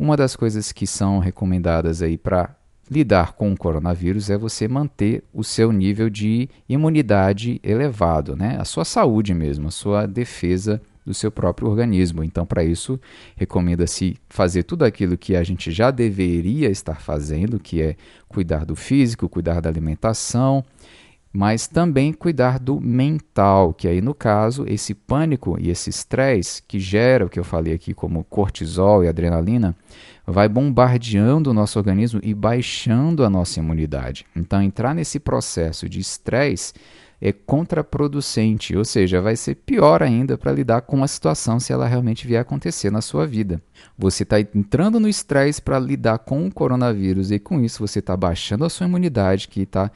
uma 0.00 0.16
das 0.16 0.34
coisas 0.34 0.72
que 0.72 0.86
são 0.86 1.18
recomendadas 1.18 2.00
aí 2.00 2.16
para 2.16 2.56
lidar 2.90 3.34
com 3.34 3.52
o 3.52 3.56
coronavírus 3.56 4.30
é 4.30 4.38
você 4.38 4.66
manter 4.66 5.22
o 5.30 5.44
seu 5.44 5.70
nível 5.70 6.08
de 6.08 6.48
imunidade 6.66 7.60
elevado, 7.62 8.34
né? 8.34 8.56
A 8.58 8.64
sua 8.64 8.86
saúde 8.86 9.34
mesmo, 9.34 9.68
a 9.68 9.70
sua 9.70 10.06
defesa 10.06 10.80
do 11.04 11.12
seu 11.12 11.30
próprio 11.30 11.68
organismo. 11.68 12.24
Então, 12.24 12.46
para 12.46 12.64
isso, 12.64 12.98
recomenda-se 13.36 14.16
fazer 14.30 14.62
tudo 14.62 14.86
aquilo 14.86 15.18
que 15.18 15.36
a 15.36 15.42
gente 15.42 15.70
já 15.70 15.90
deveria 15.90 16.70
estar 16.70 16.98
fazendo, 16.98 17.60
que 17.60 17.82
é 17.82 17.94
cuidar 18.26 18.64
do 18.64 18.74
físico, 18.74 19.28
cuidar 19.28 19.60
da 19.60 19.68
alimentação, 19.68 20.64
mas 21.32 21.68
também 21.68 22.12
cuidar 22.12 22.58
do 22.58 22.80
mental, 22.80 23.72
que 23.72 23.86
aí 23.86 24.00
no 24.00 24.14
caso, 24.14 24.64
esse 24.66 24.94
pânico 24.94 25.56
e 25.60 25.70
esse 25.70 25.88
estresse 25.88 26.62
que 26.66 26.80
gera 26.80 27.26
o 27.26 27.28
que 27.28 27.38
eu 27.38 27.44
falei 27.44 27.72
aqui 27.72 27.94
como 27.94 28.24
cortisol 28.24 29.04
e 29.04 29.08
adrenalina, 29.08 29.76
vai 30.26 30.48
bombardeando 30.48 31.50
o 31.50 31.54
nosso 31.54 31.78
organismo 31.78 32.20
e 32.22 32.34
baixando 32.34 33.24
a 33.24 33.30
nossa 33.30 33.60
imunidade. 33.60 34.26
Então 34.34 34.60
entrar 34.60 34.94
nesse 34.94 35.20
processo 35.20 35.88
de 35.88 36.00
estresse 36.00 36.72
é 37.20 37.32
contraproducente, 37.32 38.74
ou 38.74 38.84
seja, 38.84 39.20
vai 39.20 39.36
ser 39.36 39.54
pior 39.56 40.02
ainda 40.02 40.38
para 40.38 40.52
lidar 40.52 40.80
com 40.80 41.04
a 41.04 41.08
situação 41.08 41.60
se 41.60 41.70
ela 41.70 41.86
realmente 41.86 42.26
vier 42.26 42.40
acontecer 42.40 42.90
na 42.90 43.02
sua 43.02 43.26
vida. 43.26 43.60
Você 43.98 44.22
está 44.22 44.40
entrando 44.40 44.98
no 44.98 45.06
estresse 45.06 45.60
para 45.60 45.78
lidar 45.78 46.18
com 46.20 46.46
o 46.46 46.52
coronavírus 46.52 47.30
e 47.30 47.38
com 47.38 47.60
isso 47.60 47.86
você 47.86 47.98
está 47.98 48.16
baixando 48.16 48.64
a 48.64 48.70
sua 48.70 48.86
imunidade, 48.86 49.48
que 49.48 49.60
está 49.60 49.90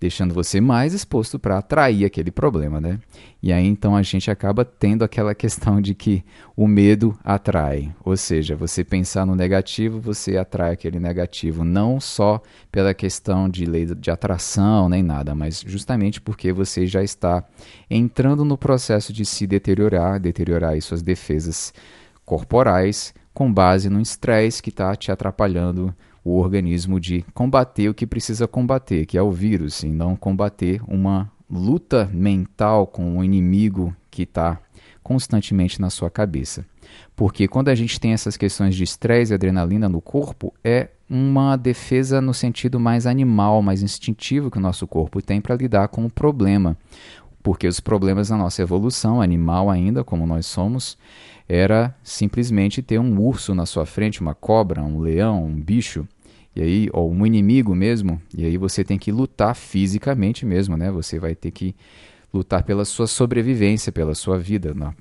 deixando 0.00 0.32
você 0.32 0.60
mais 0.60 0.94
exposto 0.94 1.38
para 1.38 1.58
atrair 1.58 2.04
aquele 2.04 2.30
problema, 2.30 2.80
né? 2.80 3.00
E 3.42 3.52
aí 3.52 3.66
então 3.66 3.96
a 3.96 4.02
gente 4.02 4.30
acaba 4.30 4.64
tendo 4.64 5.04
aquela 5.04 5.34
questão 5.34 5.80
de 5.80 5.94
que 5.94 6.24
o 6.56 6.66
medo 6.68 7.18
atrai, 7.24 7.92
ou 8.04 8.16
seja, 8.16 8.54
você 8.54 8.84
pensar 8.84 9.26
no 9.26 9.34
negativo, 9.34 10.00
você 10.00 10.36
atrai 10.36 10.72
aquele 10.72 11.00
negativo, 11.00 11.64
não 11.64 12.00
só 12.00 12.40
pela 12.70 12.94
questão 12.94 13.48
de 13.48 13.64
lei 13.64 13.86
de 13.86 14.10
atração 14.10 14.88
nem 14.88 15.02
nada, 15.02 15.34
mas 15.34 15.64
justamente 15.66 16.20
porque 16.20 16.52
você 16.52 16.86
já 16.86 17.02
está 17.02 17.44
entrando 17.90 18.44
no 18.44 18.56
processo 18.56 19.12
de 19.12 19.24
se 19.24 19.46
deteriorar, 19.46 20.20
deteriorar 20.20 20.80
suas 20.80 21.02
defesas 21.02 21.72
corporais 22.24 23.14
com 23.32 23.52
base 23.52 23.88
no 23.88 24.00
estresse 24.00 24.62
que 24.62 24.70
está 24.70 24.94
te 24.94 25.10
atrapalhando 25.10 25.94
o 26.28 26.38
organismo 26.38 27.00
de 27.00 27.24
combater 27.32 27.88
o 27.88 27.94
que 27.94 28.06
precisa 28.06 28.46
combater, 28.46 29.06
que 29.06 29.16
é 29.16 29.22
o 29.22 29.30
vírus, 29.30 29.82
e 29.82 29.88
não 29.88 30.14
combater 30.14 30.82
uma 30.86 31.30
luta 31.50 32.08
mental 32.12 32.86
com 32.86 33.16
o 33.16 33.18
um 33.18 33.24
inimigo 33.24 33.96
que 34.10 34.22
está 34.22 34.60
constantemente 35.02 35.80
na 35.80 35.88
sua 35.88 36.10
cabeça. 36.10 36.66
Porque 37.16 37.48
quando 37.48 37.68
a 37.68 37.74
gente 37.74 37.98
tem 37.98 38.12
essas 38.12 38.36
questões 38.36 38.74
de 38.76 38.84
estresse 38.84 39.32
e 39.32 39.34
adrenalina 39.34 39.88
no 39.88 40.02
corpo, 40.02 40.52
é 40.62 40.90
uma 41.08 41.56
defesa 41.56 42.20
no 42.20 42.34
sentido 42.34 42.78
mais 42.78 43.06
animal, 43.06 43.62
mais 43.62 43.82
instintivo 43.82 44.50
que 44.50 44.58
o 44.58 44.60
nosso 44.60 44.86
corpo 44.86 45.22
tem 45.22 45.40
para 45.40 45.56
lidar 45.56 45.88
com 45.88 46.04
o 46.04 46.10
problema. 46.10 46.76
Porque 47.42 47.66
os 47.66 47.80
problemas 47.80 48.28
na 48.28 48.36
nossa 48.36 48.60
evolução, 48.60 49.22
animal 49.22 49.70
ainda, 49.70 50.04
como 50.04 50.26
nós 50.26 50.44
somos, 50.44 50.98
era 51.48 51.94
simplesmente 52.02 52.82
ter 52.82 52.98
um 52.98 53.18
urso 53.18 53.54
na 53.54 53.64
sua 53.64 53.86
frente, 53.86 54.20
uma 54.20 54.34
cobra, 54.34 54.82
um 54.82 55.00
leão, 55.00 55.46
um 55.46 55.58
bicho, 55.58 56.06
e 56.58 56.60
aí, 56.60 56.88
ou 56.92 57.12
um 57.12 57.24
inimigo 57.24 57.72
mesmo, 57.72 58.20
e 58.36 58.44
aí 58.44 58.56
você 58.56 58.82
tem 58.82 58.98
que 58.98 59.12
lutar 59.12 59.54
fisicamente 59.54 60.44
mesmo, 60.44 60.76
né? 60.76 60.90
Você 60.90 61.16
vai 61.16 61.32
ter 61.32 61.52
que 61.52 61.72
lutar 62.34 62.64
pela 62.64 62.84
sua 62.84 63.06
sobrevivência, 63.06 63.92
pela 63.92 64.12
sua 64.12 64.36
vida, 64.40 64.74
na, 64.74 64.92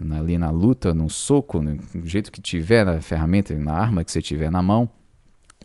na, 0.00 0.20
ali 0.20 0.38
na 0.38 0.50
luta, 0.50 0.94
no 0.94 1.10
soco, 1.10 1.60
no 1.60 1.78
jeito 2.06 2.32
que 2.32 2.40
tiver, 2.40 2.86
na 2.86 2.98
ferramenta, 3.02 3.54
na 3.54 3.74
arma 3.74 4.02
que 4.02 4.10
você 4.10 4.22
tiver 4.22 4.50
na 4.50 4.62
mão 4.62 4.88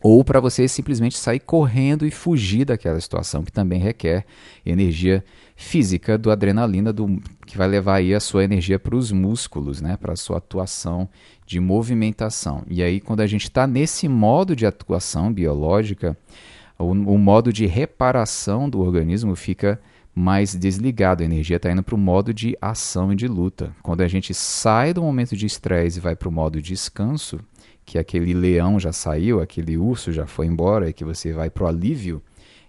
ou 0.02 0.24
para 0.24 0.40
você 0.40 0.68
simplesmente 0.68 1.18
sair 1.18 1.40
correndo 1.40 2.06
e 2.06 2.12
fugir 2.12 2.66
daquela 2.66 3.00
situação 3.00 3.44
que 3.44 3.52
também 3.52 3.80
requer 3.80 4.26
energia 4.66 5.24
física 5.56 6.18
do 6.18 6.30
adrenalina 6.30 6.94
do 6.94 7.20
que 7.46 7.58
vai 7.58 7.68
levar 7.68 7.96
aí 7.96 8.14
a 8.14 8.20
sua 8.20 8.44
energia 8.44 8.78
para 8.78 8.96
os 8.96 9.12
músculos, 9.12 9.82
né, 9.82 9.98
para 9.98 10.14
a 10.14 10.16
sua 10.16 10.38
atuação 10.38 11.10
de 11.48 11.62
movimentação. 11.62 12.64
E 12.70 12.84
aí 12.84 13.00
quando 13.00 13.22
a 13.22 13.28
gente 13.28 13.46
está 13.46 13.66
nesse 13.66 14.08
modo 14.10 14.54
de 14.54 14.66
atuação 14.66 15.32
biológica, 15.32 16.16
o, 16.78 16.92
o 16.92 17.18
modo 17.18 17.54
de 17.54 17.66
reparação 17.66 18.70
do 18.70 18.82
organismo 18.82 19.34
fica 19.34 19.80
mais 20.14 20.54
desligado, 20.54 21.24
a 21.24 21.26
energia 21.26 21.56
está 21.56 21.72
indo 21.72 21.84
para 21.84 21.96
o 21.96 21.98
modo 21.98 22.34
de 22.34 22.58
ação 22.62 23.14
e 23.14 23.16
de 23.16 23.28
luta. 23.28 23.74
Quando 23.82 24.02
a 24.02 24.08
gente 24.08 24.34
sai 24.34 24.94
do 24.94 25.02
momento 25.02 25.38
de 25.38 25.46
estresse 25.46 26.00
e 26.00 26.02
vai 26.02 26.16
para 26.16 26.28
o 26.28 26.32
modo 26.32 26.62
de 26.62 26.70
descanso, 26.70 27.40
que 27.86 27.98
aquele 27.98 28.34
leão 28.34 28.80
já 28.80 28.92
saiu, 28.92 29.40
aquele 29.40 29.78
urso 29.78 30.12
já 30.12 30.28
foi 30.28 30.48
embora 30.48 30.90
e 30.90 30.94
que 30.94 31.06
você 31.06 31.32
vai 31.32 31.50
para 31.50 31.64
o 31.64 31.68
alívio, 31.68 32.22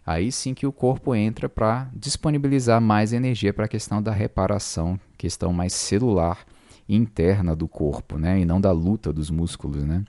aí 0.06 0.30
sim 0.30 0.54
que 0.54 0.66
o 0.66 0.72
corpo 0.72 1.14
entra 1.14 1.48
para 1.48 1.90
disponibilizar 1.92 2.80
mais 2.80 3.12
energia 3.12 3.52
para 3.52 3.64
a 3.64 3.68
questão 3.68 4.00
da 4.00 4.12
reparação, 4.12 5.00
questão 5.16 5.52
mais 5.52 5.72
celular 5.72 6.46
interna 6.88 7.54
do 7.54 7.68
corpo, 7.68 8.18
né? 8.18 8.40
E 8.40 8.44
não 8.44 8.60
da 8.60 8.72
luta 8.72 9.12
dos 9.12 9.30
músculos, 9.30 9.84
né? 9.84 10.04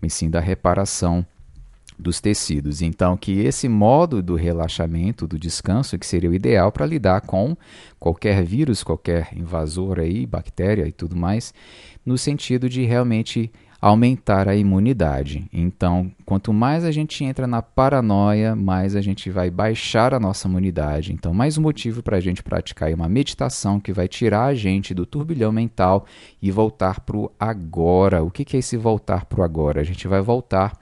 Mas 0.00 0.12
sim 0.12 0.28
da 0.28 0.40
reparação 0.40 1.24
dos 1.98 2.20
tecidos. 2.20 2.80
Então, 2.80 3.16
que 3.16 3.40
esse 3.40 3.68
modo 3.68 4.22
do 4.22 4.36
relaxamento, 4.36 5.26
do 5.26 5.38
descanso, 5.38 5.98
que 5.98 6.06
seria 6.06 6.30
o 6.30 6.34
ideal 6.34 6.70
para 6.70 6.86
lidar 6.86 7.22
com 7.22 7.56
qualquer 7.98 8.44
vírus, 8.44 8.84
qualquer 8.84 9.30
invasor 9.34 9.98
aí, 9.98 10.24
bactéria 10.24 10.86
e 10.86 10.92
tudo 10.92 11.16
mais, 11.16 11.52
no 12.06 12.16
sentido 12.16 12.68
de 12.68 12.84
realmente 12.84 13.50
aumentar 13.80 14.48
a 14.48 14.56
imunidade. 14.56 15.48
Então, 15.52 16.10
quanto 16.24 16.52
mais 16.52 16.84
a 16.84 16.90
gente 16.90 17.22
entra 17.22 17.46
na 17.46 17.62
paranoia, 17.62 18.56
mais 18.56 18.96
a 18.96 19.00
gente 19.00 19.30
vai 19.30 19.50
baixar 19.50 20.12
a 20.12 20.18
nossa 20.18 20.48
imunidade. 20.48 21.12
Então, 21.12 21.32
mais 21.32 21.56
um 21.56 21.62
motivo 21.62 22.02
para 22.02 22.16
a 22.16 22.20
gente 22.20 22.42
praticar 22.42 22.92
uma 22.92 23.08
meditação 23.08 23.78
que 23.78 23.92
vai 23.92 24.08
tirar 24.08 24.46
a 24.46 24.54
gente 24.54 24.92
do 24.92 25.06
turbilhão 25.06 25.52
mental 25.52 26.06
e 26.42 26.50
voltar 26.50 27.00
para 27.00 27.16
o 27.16 27.30
agora. 27.38 28.22
O 28.22 28.30
que 28.30 28.56
é 28.56 28.58
esse 28.58 28.76
voltar 28.76 29.26
para 29.26 29.40
o 29.40 29.44
agora? 29.44 29.80
A 29.80 29.84
gente 29.84 30.08
vai 30.08 30.20
voltar 30.20 30.76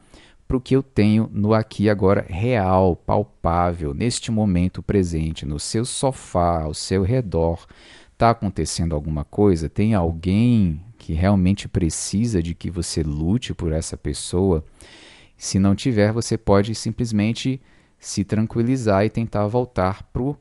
para 0.49 0.57
o 0.57 0.61
que 0.61 0.75
eu 0.75 0.83
tenho 0.83 1.29
no 1.33 1.53
aqui 1.53 1.85
e 1.85 1.91
agora 1.91 2.25
real, 2.29 2.97
palpável, 2.97 3.93
neste 3.93 4.31
momento 4.31 4.83
presente, 4.83 5.45
no 5.45 5.59
seu 5.59 5.85
sofá, 5.85 6.63
ao 6.63 6.73
seu 6.73 7.03
redor. 7.03 7.67
Está 8.13 8.31
acontecendo 8.31 8.95
alguma 8.95 9.25
coisa? 9.25 9.69
Tem 9.69 9.93
alguém 9.93 10.81
que 11.07 11.13
realmente 11.13 11.69
precisa 11.69 12.43
de 12.43 12.53
que 12.53 12.69
você 12.69 13.01
lute 13.01 13.55
por 13.55 13.71
essa 13.71 13.97
pessoa, 13.97 14.65
se 15.37 15.57
não 15.57 15.73
tiver, 15.73 16.11
você 16.13 16.37
pode 16.37 16.75
simplesmente 16.75 17.63
se 17.97 18.25
tranquilizar 18.25 19.05
e 19.05 19.09
tentar 19.09 19.47
voltar 19.47 20.03
para 20.13 20.21
o 20.21 20.37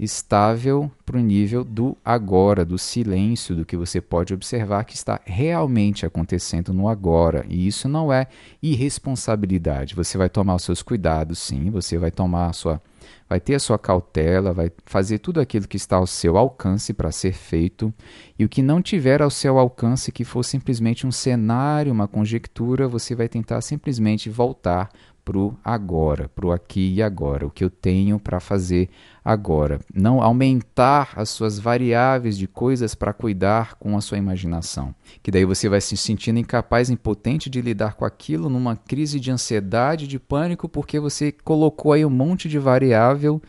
estável 0.00 0.90
para 1.04 1.18
o 1.18 1.20
nível 1.20 1.62
do 1.62 1.96
agora, 2.02 2.64
do 2.64 2.78
silêncio, 2.78 3.54
do 3.54 3.66
que 3.66 3.76
você 3.76 4.00
pode 4.00 4.32
observar 4.32 4.84
que 4.84 4.94
está 4.94 5.20
realmente 5.24 6.06
acontecendo 6.06 6.72
no 6.72 6.88
agora. 6.88 7.44
E 7.48 7.66
isso 7.66 7.88
não 7.88 8.10
é 8.10 8.26
irresponsabilidade. 8.62 9.94
Você 9.94 10.16
vai 10.16 10.30
tomar 10.30 10.54
os 10.54 10.64
seus 10.64 10.82
cuidados, 10.82 11.38
sim, 11.38 11.70
você 11.70 11.98
vai 11.98 12.10
tomar 12.10 12.52
sua 12.54 12.80
vai 13.28 13.38
ter 13.38 13.54
a 13.54 13.60
sua 13.60 13.78
cautela, 13.78 14.52
vai 14.52 14.72
fazer 14.84 15.18
tudo 15.18 15.40
aquilo 15.40 15.68
que 15.68 15.76
está 15.76 15.96
ao 15.96 16.06
seu 16.06 16.36
alcance 16.36 16.92
para 16.92 17.12
ser 17.12 17.32
feito, 17.32 17.94
e 18.36 18.44
o 18.44 18.48
que 18.48 18.60
não 18.60 18.82
tiver 18.82 19.22
ao 19.22 19.30
seu 19.30 19.56
alcance, 19.56 20.10
que 20.10 20.24
for 20.24 20.42
simplesmente 20.42 21.06
um 21.06 21.12
cenário, 21.12 21.92
uma 21.92 22.08
conjectura, 22.08 22.88
você 22.88 23.14
vai 23.14 23.28
tentar 23.28 23.60
simplesmente 23.60 24.28
voltar 24.28 24.90
para 25.24 25.38
o 25.38 25.56
agora, 25.64 26.28
para 26.28 26.46
o 26.46 26.52
aqui 26.52 26.94
e 26.94 27.02
agora, 27.02 27.46
o 27.46 27.50
que 27.50 27.62
eu 27.62 27.70
tenho 27.70 28.18
para 28.18 28.40
fazer 28.40 28.88
agora. 29.24 29.80
Não 29.94 30.22
aumentar 30.22 31.12
as 31.16 31.28
suas 31.28 31.58
variáveis 31.58 32.36
de 32.36 32.46
coisas 32.46 32.94
para 32.94 33.12
cuidar 33.12 33.74
com 33.74 33.96
a 33.96 34.00
sua 34.00 34.18
imaginação. 34.18 34.94
Que 35.22 35.30
daí 35.30 35.44
você 35.44 35.68
vai 35.68 35.80
se 35.80 35.96
sentindo 35.96 36.38
incapaz, 36.38 36.90
impotente 36.90 37.48
de 37.48 37.60
lidar 37.60 37.94
com 37.94 38.04
aquilo 38.04 38.48
numa 38.48 38.76
crise 38.76 39.20
de 39.20 39.30
ansiedade, 39.30 40.06
de 40.06 40.18
pânico, 40.18 40.68
porque 40.68 40.98
você 40.98 41.32
colocou 41.32 41.92
aí 41.92 42.04
um 42.04 42.10
monte 42.10 42.48
de 42.48 42.58
variável 42.58 43.40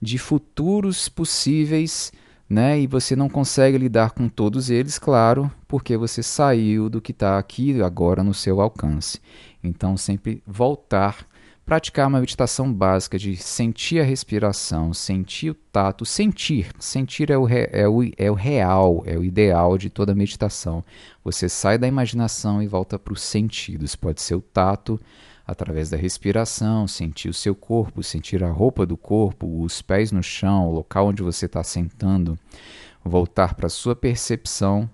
de 0.00 0.18
futuros 0.18 1.08
possíveis. 1.08 2.12
Né? 2.50 2.80
E 2.80 2.86
você 2.88 3.14
não 3.14 3.28
consegue 3.28 3.78
lidar 3.78 4.10
com 4.10 4.28
todos 4.28 4.70
eles, 4.70 4.98
claro, 4.98 5.48
porque 5.68 5.96
você 5.96 6.20
saiu 6.20 6.90
do 6.90 7.00
que 7.00 7.12
está 7.12 7.38
aqui 7.38 7.80
agora 7.80 8.24
no 8.24 8.34
seu 8.34 8.60
alcance. 8.60 9.20
Então, 9.62 9.96
sempre 9.96 10.42
voltar, 10.44 11.24
praticar 11.64 12.08
uma 12.08 12.18
meditação 12.18 12.72
básica 12.72 13.16
de 13.16 13.36
sentir 13.36 14.00
a 14.00 14.04
respiração, 14.04 14.92
sentir 14.92 15.50
o 15.50 15.54
tato, 15.54 16.04
sentir. 16.04 16.72
Sentir 16.80 17.30
é 17.30 17.38
o, 17.38 17.44
re, 17.44 17.68
é, 17.70 17.86
o, 17.86 18.02
é 18.16 18.28
o 18.28 18.34
real, 18.34 19.04
é 19.06 19.16
o 19.16 19.22
ideal 19.22 19.78
de 19.78 19.88
toda 19.88 20.12
meditação. 20.12 20.82
Você 21.22 21.48
sai 21.48 21.78
da 21.78 21.86
imaginação 21.86 22.60
e 22.60 22.66
volta 22.66 22.98
para 22.98 23.12
os 23.12 23.22
sentidos. 23.22 23.94
Pode 23.94 24.20
ser 24.20 24.34
o 24.34 24.40
tato, 24.40 25.00
através 25.50 25.90
da 25.90 25.96
respiração, 25.96 26.86
sentir 26.86 27.28
o 27.28 27.34
seu 27.34 27.56
corpo, 27.56 28.04
sentir 28.04 28.44
a 28.44 28.50
roupa 28.50 28.86
do 28.86 28.96
corpo, 28.96 29.62
os 29.62 29.82
pés 29.82 30.12
no 30.12 30.22
chão, 30.22 30.68
o 30.68 30.72
local 30.72 31.08
onde 31.08 31.24
você 31.24 31.46
está 31.46 31.64
sentando, 31.64 32.38
voltar 33.04 33.54
para 33.54 33.66
a 33.66 33.70
sua 33.70 33.96
percepção 33.96 34.88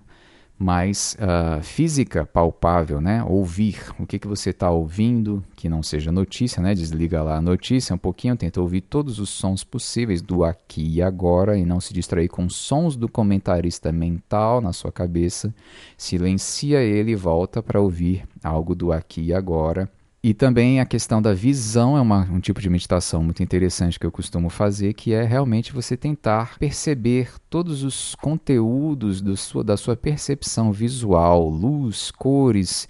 mais 0.57 1.15
uh, 1.19 1.61
física, 1.61 2.25
palpável, 2.25 2.99
né? 2.99 3.23
Ouvir. 3.23 3.77
O 3.99 4.07
que, 4.07 4.17
que 4.17 4.27
você 4.27 4.49
está 4.49 4.71
ouvindo, 4.71 5.43
que 5.55 5.69
não 5.69 5.83
seja 5.83 6.11
notícia, 6.11 6.59
né? 6.59 6.73
Desliga 6.73 7.21
lá 7.21 7.37
a 7.37 7.41
notícia 7.41 7.93
um 7.93 7.97
pouquinho, 7.99 8.35
tenta 8.35 8.59
ouvir 8.59 8.81
todos 8.81 9.19
os 9.19 9.29
sons 9.29 9.63
possíveis 9.63 10.19
do 10.19 10.43
aqui 10.43 10.95
e 10.95 11.01
agora 11.03 11.55
e 11.55 11.63
não 11.63 11.79
se 11.79 11.93
distrair 11.93 12.29
com 12.29 12.49
sons 12.49 12.95
do 12.95 13.07
comentarista 13.07 13.91
mental 13.91 14.59
na 14.59 14.73
sua 14.73 14.91
cabeça. 14.91 15.53
Silencia 15.95 16.81
ele 16.81 17.11
e 17.11 17.15
volta 17.15 17.61
para 17.61 17.79
ouvir 17.79 18.27
algo 18.43 18.73
do 18.73 18.91
aqui 18.91 19.21
e 19.25 19.33
agora 19.35 19.87
e 20.23 20.33
também 20.33 20.79
a 20.79 20.85
questão 20.85 21.21
da 21.21 21.33
visão 21.33 21.95
é 21.95 22.01
uma, 22.01 22.23
um 22.31 22.39
tipo 22.39 22.59
de 22.59 22.69
meditação 22.69 23.23
muito 23.23 23.43
interessante 23.43 23.99
que 23.99 24.05
eu 24.05 24.11
costumo 24.11 24.49
fazer, 24.49 24.93
que 24.93 25.13
é 25.13 25.23
realmente 25.23 25.71
você 25.71 25.95
tentar 25.95 26.57
perceber 26.57 27.31
todos 27.49 27.83
os 27.83 28.15
conteúdos 28.15 29.21
do 29.21 29.37
sua, 29.37 29.63
da 29.63 29.77
sua 29.77 29.95
percepção 29.95 30.71
visual, 30.71 31.47
luz, 31.47 32.09
cores, 32.09 32.87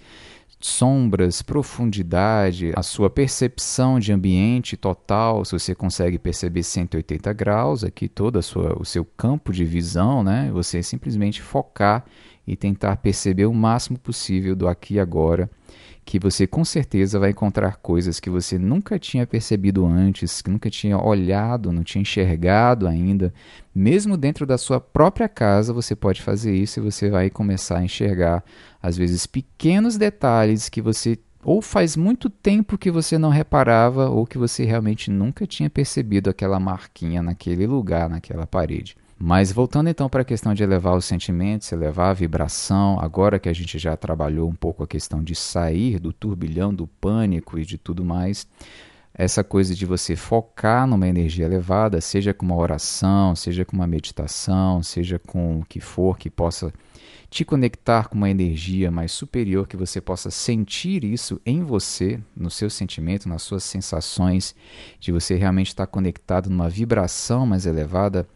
sombras, 0.58 1.42
profundidade, 1.42 2.72
a 2.74 2.82
sua 2.82 3.08
percepção 3.08 4.00
de 4.00 4.12
ambiente 4.12 4.76
total, 4.76 5.44
se 5.44 5.52
você 5.52 5.74
consegue 5.74 6.18
perceber 6.18 6.62
180 6.62 7.32
graus 7.32 7.84
aqui 7.84 8.08
todo 8.08 8.42
sua, 8.42 8.76
o 8.80 8.84
seu 8.84 9.04
campo 9.04 9.52
de 9.52 9.64
visão, 9.64 10.24
né? 10.24 10.50
Você 10.52 10.82
simplesmente 10.82 11.40
focar 11.40 12.04
e 12.46 12.56
tentar 12.56 12.96
perceber 12.96 13.46
o 13.46 13.54
máximo 13.54 13.98
possível 13.98 14.56
do 14.56 14.66
aqui 14.66 14.94
e 14.94 15.00
agora 15.00 15.48
que 16.08 16.18
você 16.18 16.46
com 16.46 16.64
certeza 16.64 17.18
vai 17.18 17.32
encontrar 17.32 17.76
coisas 17.76 18.18
que 18.18 18.30
você 18.30 18.58
nunca 18.58 18.98
tinha 18.98 19.26
percebido 19.26 19.84
antes, 19.84 20.40
que 20.40 20.50
nunca 20.50 20.70
tinha 20.70 20.96
olhado, 20.96 21.70
não 21.70 21.84
tinha 21.84 22.00
enxergado 22.00 22.88
ainda. 22.88 23.30
Mesmo 23.74 24.16
dentro 24.16 24.46
da 24.46 24.56
sua 24.56 24.80
própria 24.80 25.28
casa, 25.28 25.70
você 25.70 25.94
pode 25.94 26.22
fazer 26.22 26.54
isso 26.54 26.80
e 26.80 26.82
você 26.82 27.10
vai 27.10 27.28
começar 27.28 27.76
a 27.76 27.84
enxergar, 27.84 28.42
às 28.82 28.96
vezes, 28.96 29.26
pequenos 29.26 29.98
detalhes 29.98 30.70
que 30.70 30.80
você 30.80 31.18
ou 31.44 31.60
faz 31.60 31.94
muito 31.94 32.30
tempo 32.30 32.78
que 32.78 32.90
você 32.90 33.18
não 33.18 33.28
reparava 33.28 34.08
ou 34.08 34.26
que 34.26 34.38
você 34.38 34.64
realmente 34.64 35.10
nunca 35.10 35.46
tinha 35.46 35.68
percebido 35.68 36.30
aquela 36.30 36.58
marquinha 36.58 37.22
naquele 37.22 37.66
lugar, 37.66 38.08
naquela 38.08 38.46
parede. 38.46 38.96
Mas 39.20 39.50
voltando 39.50 39.88
então 39.88 40.08
para 40.08 40.22
a 40.22 40.24
questão 40.24 40.54
de 40.54 40.62
elevar 40.62 40.96
os 40.96 41.04
sentimentos, 41.04 41.72
elevar 41.72 42.10
a 42.10 42.14
vibração, 42.14 43.00
agora 43.00 43.38
que 43.40 43.48
a 43.48 43.52
gente 43.52 43.76
já 43.76 43.96
trabalhou 43.96 44.48
um 44.48 44.54
pouco 44.54 44.84
a 44.84 44.86
questão 44.86 45.22
de 45.24 45.34
sair 45.34 45.98
do 45.98 46.12
turbilhão 46.12 46.72
do 46.72 46.86
pânico 46.86 47.58
e 47.58 47.64
de 47.64 47.76
tudo 47.76 48.04
mais, 48.04 48.46
essa 49.12 49.42
coisa 49.42 49.74
de 49.74 49.84
você 49.84 50.14
focar 50.14 50.86
numa 50.86 51.08
energia 51.08 51.46
elevada, 51.46 52.00
seja 52.00 52.32
com 52.32 52.46
uma 52.46 52.54
oração, 52.54 53.34
seja 53.34 53.64
com 53.64 53.74
uma 53.74 53.86
meditação, 53.88 54.80
seja 54.84 55.18
com 55.18 55.58
o 55.58 55.64
que 55.64 55.80
for 55.80 56.16
que 56.16 56.30
possa 56.30 56.72
te 57.30 57.44
conectar 57.44 58.08
com 58.08 58.16
uma 58.16 58.30
energia 58.30 58.90
mais 58.90 59.12
superior, 59.12 59.68
que 59.68 59.76
você 59.76 60.00
possa 60.00 60.30
sentir 60.30 61.04
isso 61.04 61.40
em 61.44 61.62
você, 61.62 62.20
no 62.36 62.50
seu 62.50 62.70
sentimento, 62.70 63.28
nas 63.28 63.42
suas 63.42 63.64
sensações, 63.64 64.54
de 64.98 65.12
você 65.12 65.34
realmente 65.36 65.68
estar 65.68 65.86
conectado 65.86 66.48
numa 66.48 66.68
vibração 66.68 67.46
mais 67.46 67.66
elevada 67.66 68.26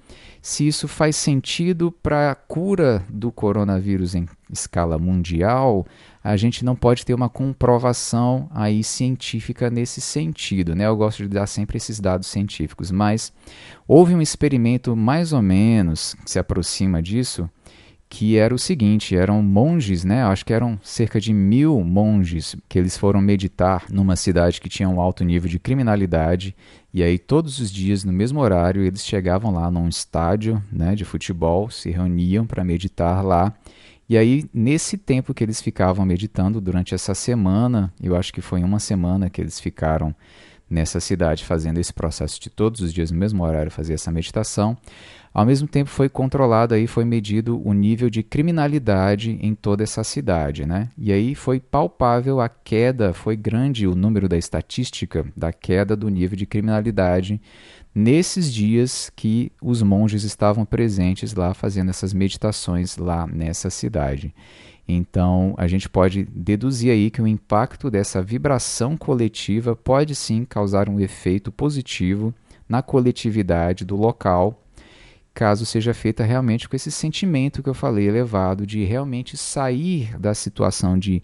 se 0.43 0.67
isso 0.67 0.89
faz 0.89 1.15
sentido 1.15 1.93
para 1.93 2.33
a 2.33 2.35
cura 2.35 3.07
do 3.09 3.31
coronavírus 3.31 4.17
em 4.17 4.27
escala 4.51 4.99
mundial, 4.99 5.87
a 6.23 6.37
gente 6.37 6.65
não 6.65 6.75
pode 6.75 7.07
ter 7.07 7.15
uma 7.15 7.29
comprovação 7.29 8.51
aí 8.53 8.83
científica 8.83 9.71
nesse 9.71 10.01
sentido, 10.01 10.75
né? 10.75 10.87
Eu 10.87 10.97
gosto 10.97 11.23
de 11.23 11.29
dar 11.29 11.47
sempre 11.47 11.77
esses 11.77 12.01
dados 12.01 12.27
científicos, 12.27 12.91
mas 12.91 13.33
houve 13.87 14.17
um 14.17 14.21
experimento 14.21 14.97
mais 14.97 15.33
ou 15.33 15.41
menos 15.41 16.15
que 16.15 16.31
se 16.33 16.41
aproxima 16.41 17.01
disso, 17.01 17.49
que 18.13 18.37
era 18.37 18.55
o 18.55 18.59
seguinte: 18.59 19.17
eram 19.17 19.43
monges, 19.43 20.05
né? 20.05 20.23
Acho 20.23 20.45
que 20.45 20.53
eram 20.53 20.79
cerca 20.83 21.19
de 21.19 21.33
mil 21.33 21.81
monges 21.83 22.55
que 22.69 22.79
eles 22.79 22.95
foram 22.95 23.23
meditar 23.23 23.87
numa 23.91 24.17
cidade 24.17 24.61
que 24.61 24.69
tinha 24.69 24.87
um 24.87 25.01
alto 25.01 25.25
nível 25.25 25.49
de 25.49 25.59
criminalidade. 25.59 26.55
E 26.93 27.03
aí, 27.03 27.19
todos 27.19 27.59
os 27.59 27.73
dias, 27.73 28.05
no 28.05 28.13
mesmo 28.13 28.39
horário, 28.39 28.83
eles 28.83 29.03
chegavam 29.03 29.51
lá 29.51 29.71
num 29.71 29.89
estádio 29.89 30.63
né, 30.71 30.95
de 30.95 31.07
futebol, 31.07 31.71
se 31.71 31.91
reuniam 31.91 32.45
para 32.45 32.63
meditar 32.63 33.25
lá. 33.25 33.55
E 34.07 34.19
aí, 34.19 34.45
nesse 34.53 34.99
tempo 34.99 35.33
que 35.33 35.43
eles 35.43 35.63
ficavam 35.63 36.05
meditando, 36.05 36.61
durante 36.61 36.95
essa 36.95 37.15
semana, 37.15 37.91
eu 37.99 38.15
acho 38.15 38.31
que 38.31 38.43
foi 38.43 38.63
uma 38.63 38.79
semana 38.79 39.31
que 39.31 39.41
eles 39.41 39.59
ficaram 39.59 40.15
nessa 40.73 40.99
cidade 40.99 41.45
fazendo 41.45 41.79
esse 41.79 41.93
processo 41.93 42.41
de 42.41 42.49
todos 42.49 42.81
os 42.81 42.93
dias 42.93 43.11
no 43.11 43.19
mesmo 43.19 43.45
horário 43.45 43.71
fazer 43.71 43.95
essa 43.95 44.11
meditação. 44.11 44.77
Ao 45.35 45.47
mesmo 45.47 45.67
tempo 45.67 45.89
foi 45.89 46.09
controlado 46.09 46.75
aí 46.75 46.87
foi 46.87 47.05
medido 47.05 47.61
o 47.67 47.73
nível 47.73 48.11
de 48.11 48.23
criminalidade 48.23 49.39
em 49.41 49.55
toda 49.55 49.83
essa 49.83 50.05
cidade, 50.05 50.67
né? 50.67 50.91
E 50.99 51.11
aí 51.11 51.35
foi 51.35 51.59
palpável 51.59 52.41
a 52.41 52.51
queda, 52.51 53.15
foi 53.15 53.35
grande 53.35 53.87
o 53.87 53.95
número 53.95 54.29
da 54.29 54.37
estatística 54.37 55.25
da 55.35 55.53
queda 55.53 55.97
do 55.97 56.09
nível 56.09 56.37
de 56.37 56.45
criminalidade 56.45 57.41
nesses 57.95 58.53
dias 58.53 59.11
que 59.15 59.53
os 59.61 59.83
monges 59.83 60.23
estavam 60.23 60.65
presentes 60.65 61.35
lá 61.35 61.55
fazendo 61.55 61.91
essas 61.91 62.13
meditações 62.13 62.97
lá 62.97 63.27
nessa 63.27 63.71
cidade. 63.71 64.35
Então, 64.87 65.55
a 65.57 65.67
gente 65.67 65.89
pode 65.89 66.25
deduzir 66.25 66.91
aí 66.91 67.11
que 67.11 67.23
o 67.23 67.27
impacto 67.27 67.91
dessa 67.91 68.21
vibração 68.21 68.97
coletiva 68.97 69.77
pode 69.77 70.15
sim 70.15 70.45
causar 70.45 70.89
um 70.89 70.99
efeito 70.99 71.53
positivo 71.53 72.35
na 72.69 72.83
coletividade 72.83 73.85
do 73.85 73.97
local, 73.97 74.63
caso 75.35 75.65
seja 75.65 75.95
feita 75.95 76.25
realmente 76.25 76.69
com 76.69 76.77
esse 76.77 76.91
sentimento 76.91 77.63
que 77.63 77.69
eu 77.69 77.75
falei 77.75 78.09
elevado 78.09 78.67
de 78.67 78.85
realmente 78.85 79.37
sair 79.37 80.19
da 80.19 80.35
situação 80.35 80.99
de 80.99 81.23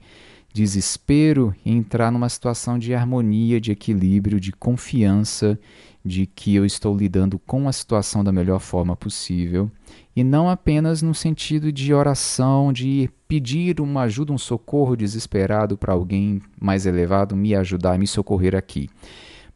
desespero 0.58 1.54
e 1.64 1.70
entrar 1.70 2.10
numa 2.10 2.28
situação 2.28 2.80
de 2.80 2.92
harmonia, 2.92 3.60
de 3.60 3.70
equilíbrio, 3.70 4.40
de 4.40 4.50
confiança 4.50 5.56
de 6.04 6.26
que 6.26 6.54
eu 6.54 6.64
estou 6.64 6.96
lidando 6.96 7.38
com 7.38 7.68
a 7.68 7.72
situação 7.72 8.24
da 8.24 8.32
melhor 8.32 8.58
forma 8.58 8.96
possível 8.96 9.70
e 10.16 10.24
não 10.24 10.48
apenas 10.48 11.00
no 11.00 11.14
sentido 11.14 11.70
de 11.70 11.94
oração, 11.94 12.72
de 12.72 13.08
pedir 13.28 13.80
uma 13.80 14.02
ajuda, 14.02 14.32
um 14.32 14.38
socorro 14.38 14.96
desesperado 14.96 15.78
para 15.78 15.92
alguém 15.92 16.42
mais 16.60 16.86
elevado 16.86 17.36
me 17.36 17.54
ajudar, 17.54 17.96
me 17.96 18.06
socorrer 18.06 18.56
aqui. 18.56 18.90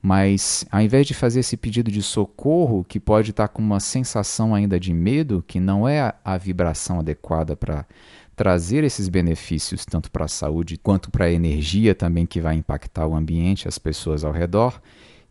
Mas 0.00 0.64
ao 0.70 0.80
invés 0.80 1.06
de 1.06 1.14
fazer 1.14 1.40
esse 1.40 1.56
pedido 1.56 1.90
de 1.90 2.02
socorro, 2.02 2.84
que 2.84 3.00
pode 3.00 3.30
estar 3.30 3.48
com 3.48 3.62
uma 3.62 3.80
sensação 3.80 4.54
ainda 4.54 4.78
de 4.78 4.94
medo, 4.94 5.44
que 5.46 5.58
não 5.58 5.88
é 5.88 6.00
a, 6.00 6.14
a 6.24 6.38
vibração 6.38 7.00
adequada 7.00 7.56
para 7.56 7.86
trazer 8.34 8.84
esses 8.84 9.08
benefícios 9.08 9.84
tanto 9.84 10.10
para 10.10 10.24
a 10.24 10.28
saúde 10.28 10.78
quanto 10.78 11.10
para 11.10 11.26
a 11.26 11.30
energia 11.30 11.94
também 11.94 12.26
que 12.26 12.40
vai 12.40 12.54
impactar 12.56 13.06
o 13.06 13.14
ambiente, 13.14 13.68
as 13.68 13.78
pessoas 13.78 14.24
ao 14.24 14.32
redor, 14.32 14.80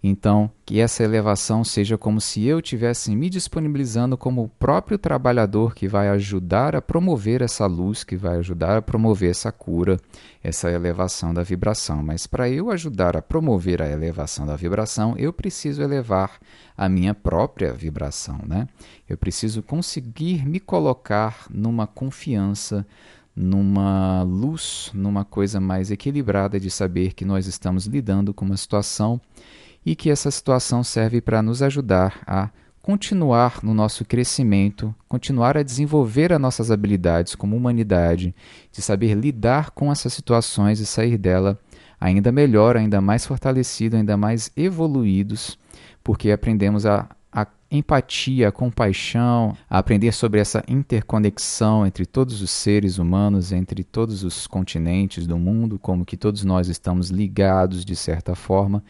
Então, 0.04 0.50
que 0.66 0.80
essa 0.80 1.04
elevação 1.04 1.64
seja 1.64 1.96
como 1.96 2.20
se 2.20 2.44
eu 2.44 2.58
estivesse 2.58 3.16
me 3.16 3.30
disponibilizando 3.30 4.18
como 4.18 4.44
o 4.44 4.50
próprio 4.50 4.98
trabalhador 4.98 5.76
que 5.76 5.88
vai 5.88 6.10
ajudar 6.10 6.76
a 6.76 6.82
promover 6.82 7.44
essa 7.44 7.68
luz, 7.68 8.04
que 8.04 8.16
vai 8.16 8.38
ajudar 8.38 8.78
a 8.78 8.82
promover 8.82 9.30
essa 9.30 9.52
cura, 9.52 10.00
essa 10.44 10.72
elevação 10.72 11.32
da 11.32 11.44
vibração. 11.44 12.02
Mas 12.02 12.26
para 12.26 12.50
eu 12.50 12.72
ajudar 12.72 13.16
a 13.16 13.22
promover 13.22 13.80
a 13.80 13.88
elevação 13.88 14.44
da 14.44 14.56
vibração, 14.56 15.14
eu 15.20 15.32
preciso 15.32 15.84
elevar 15.84 16.40
a 16.76 16.90
minha 16.90 17.14
própria 17.14 17.72
vibração, 17.72 18.40
né? 18.48 18.68
Eu 19.08 19.18
preciso 19.18 19.62
conseguir 19.62 20.48
me 20.48 20.60
colocar 20.60 21.46
numa 21.48 21.86
confiança, 21.86 22.88
numa 23.36 24.24
luz, 24.24 24.90
numa 24.96 25.24
coisa 25.24 25.60
mais 25.60 25.92
equilibrada 25.92 26.60
de 26.60 26.72
saber 26.72 27.14
que 27.14 27.24
nós 27.24 27.46
estamos 27.46 27.86
lidando 27.86 28.34
com 28.34 28.46
uma 28.46 28.58
situação 28.58 29.22
e 29.86 29.96
que 29.96 30.10
essa 30.10 30.30
situação 30.30 30.84
serve 30.84 31.22
para 31.22 31.42
nos 31.42 31.62
ajudar 31.62 32.22
a 32.26 32.50
continuar 32.82 33.60
no 33.62 33.74
nosso 33.74 34.04
crescimento, 34.04 34.94
continuar 35.08 35.56
a 35.56 35.64
desenvolver 35.64 36.34
as 36.34 36.42
nossas 36.42 36.72
habilidades 36.72 37.36
como 37.36 37.56
humanidade, 37.56 38.34
de 38.72 38.82
saber 38.82 39.14
lidar 39.14 39.72
com 39.72 39.92
essas 39.92 40.14
situações 40.14 40.80
e 40.80 40.86
sair 40.86 41.18
dela 41.18 41.60
ainda 42.00 42.32
melhor, 42.32 42.76
ainda 42.76 43.00
mais 43.00 43.26
fortalecido, 43.26 43.96
ainda 43.96 44.18
mais 44.18 44.52
evoluídos, 44.58 45.58
porque 46.04 46.32
aprendemos 46.32 46.86
a, 46.86 47.08
empatia, 47.72 48.52
compaixão, 48.52 49.56
aprender 49.70 50.12
sobre 50.12 50.40
essa 50.40 50.64
interconexão 50.68 51.86
entre 51.88 52.06
todos 52.06 52.42
os 52.42 52.52
seres 52.52 52.98
humanos, 52.98 53.52
entre 53.52 53.84
todos 53.84 54.24
os 54.24 54.46
continentes 54.46 55.26
do 55.26 55.38
mundo, 55.38 55.80
como 55.80 56.06
que 56.06 56.18
todos 56.18 56.44
nós 56.44 56.68
estamos 56.68 57.10
ligados 57.10 57.86
de 57.86 57.96
certa 57.96 58.36
forma 58.36 58.84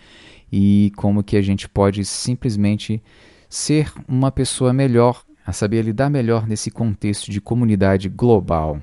e 0.52 0.92
como 0.98 1.24
que 1.24 1.38
a 1.38 1.42
gente 1.42 1.70
pode 1.70 2.04
simplesmente 2.04 3.02
ser 3.48 3.94
uma 4.08 4.32
pessoa 4.32 4.74
melhor, 4.74 5.24
a 5.46 5.54
saber 5.54 5.84
lidar 5.84 6.10
melhor 6.10 6.48
nesse 6.48 6.72
contexto 6.72 7.30
de 7.30 7.40
comunidade 7.40 8.10
global. 8.10 8.82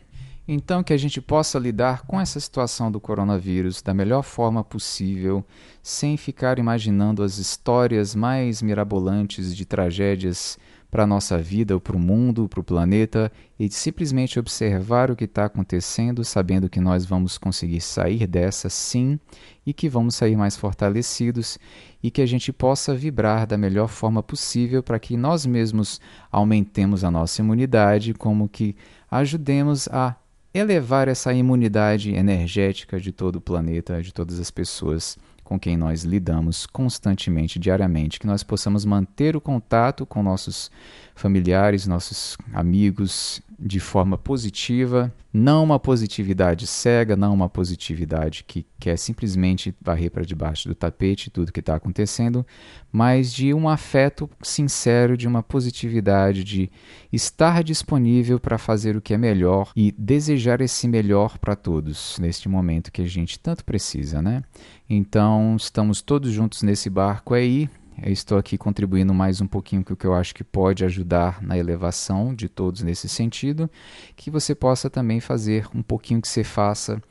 Então, 0.50 0.82
que 0.82 0.94
a 0.94 0.96
gente 0.96 1.20
possa 1.20 1.58
lidar 1.58 2.06
com 2.06 2.18
essa 2.18 2.40
situação 2.40 2.90
do 2.90 2.98
coronavírus 2.98 3.82
da 3.82 3.92
melhor 3.92 4.22
forma 4.22 4.64
possível, 4.64 5.44
sem 5.82 6.16
ficar 6.16 6.58
imaginando 6.58 7.22
as 7.22 7.37
histórias 7.37 8.14
mais 8.14 8.62
mirabolantes 8.62 9.54
de 9.54 9.66
tragédias 9.66 10.58
para 10.90 11.02
a 11.02 11.06
nossa 11.06 11.37
vida, 11.37 11.78
para 11.78 11.94
o 11.94 12.00
mundo, 12.00 12.48
para 12.48 12.61
o 12.61 12.64
planeta, 12.64 13.30
e 13.58 13.68
simplesmente 13.68 14.38
observar 14.38 15.11
o 15.11 15.16
que 15.16 15.24
está 15.24 15.44
acontecendo, 15.44 16.24
sabendo 16.24 16.70
que 16.70 16.80
nós 16.80 17.04
vamos 17.04 17.37
conseguir 17.37 17.82
sair 17.82 18.26
dessa 18.26 18.70
sim 18.70 19.20
e 19.66 19.74
que 19.74 19.87
vamos 19.87 20.14
sair 20.14 20.34
mais 20.34 20.56
fortalecidos 20.56 21.58
e 22.02 22.11
que 22.11 22.22
a 22.22 22.26
gente 22.26 22.54
possa 22.54 22.94
vibrar 22.94 23.46
da 23.46 23.58
melhor 23.58 23.88
forma 23.88 24.22
possível 24.22 24.82
para 24.82 24.98
que 24.98 25.14
nós 25.14 25.44
mesmos 25.44 26.00
aumentemos 26.32 27.04
a 27.04 27.11
nossa 27.11 27.42
imunidade, 27.42 28.14
como 28.14 28.48
que 28.48 28.74
ajudemos 29.11 29.87
a 29.88 30.16
elevar 30.58 31.08
essa 31.08 31.32
imunidade 31.32 32.14
energética 32.14 32.98
de 32.98 33.12
todo 33.12 33.36
o 33.36 33.40
planeta, 33.40 34.02
de 34.02 34.12
todas 34.12 34.38
as 34.38 34.50
pessoas 34.50 35.16
com 35.48 35.58
quem 35.58 35.78
nós 35.78 36.04
lidamos 36.04 36.66
constantemente, 36.66 37.58
diariamente, 37.58 38.20
que 38.20 38.26
nós 38.26 38.42
possamos 38.42 38.84
manter 38.84 39.34
o 39.34 39.40
contato 39.40 40.04
com 40.04 40.22
nossos 40.22 40.70
familiares, 41.14 41.86
nossos 41.86 42.36
amigos 42.52 43.40
de 43.58 43.80
forma 43.80 44.16
positiva, 44.16 45.12
não 45.32 45.64
uma 45.64 45.80
positividade 45.80 46.66
cega, 46.66 47.16
não 47.16 47.34
uma 47.34 47.48
positividade 47.48 48.44
que 48.46 48.64
quer 48.78 48.96
simplesmente 48.96 49.74
varrer 49.80 50.10
para 50.10 50.24
debaixo 50.24 50.68
do 50.68 50.74
tapete 50.74 51.28
tudo 51.28 51.52
que 51.52 51.58
está 51.58 51.74
acontecendo, 51.74 52.46
mas 52.92 53.32
de 53.32 53.52
um 53.52 53.68
afeto 53.68 54.30
sincero, 54.40 55.16
de 55.16 55.26
uma 55.26 55.42
positividade, 55.42 56.44
de 56.44 56.70
estar 57.12 57.64
disponível 57.64 58.38
para 58.38 58.58
fazer 58.58 58.96
o 58.96 59.00
que 59.00 59.12
é 59.12 59.18
melhor 59.18 59.72
e 59.74 59.90
desejar 59.90 60.60
esse 60.60 60.86
melhor 60.86 61.36
para 61.38 61.56
todos 61.56 62.16
neste 62.20 62.48
momento 62.48 62.92
que 62.92 63.02
a 63.02 63.06
gente 63.06 63.40
tanto 63.40 63.64
precisa, 63.64 64.22
né? 64.22 64.44
Então, 64.88 65.56
estamos 65.56 66.00
todos 66.00 66.30
juntos 66.30 66.62
nesse 66.62 66.88
barco 66.88 67.34
aí, 67.34 67.68
eu 68.02 68.12
estou 68.12 68.38
aqui 68.38 68.56
contribuindo 68.56 69.12
mais 69.12 69.40
um 69.40 69.46
pouquinho 69.46 69.84
com 69.84 69.94
o 69.94 69.96
que 69.96 70.06
eu 70.06 70.14
acho 70.14 70.34
que 70.34 70.44
pode 70.44 70.84
ajudar 70.84 71.42
na 71.42 71.58
elevação 71.58 72.34
de 72.34 72.48
todos 72.48 72.82
nesse 72.82 73.08
sentido, 73.08 73.68
que 74.16 74.30
você 74.30 74.54
possa 74.54 74.88
também 74.88 75.20
fazer 75.20 75.66
um 75.74 75.82
pouquinho 75.82 76.20
que 76.20 76.28
você 76.28 76.44
faça 76.44 77.02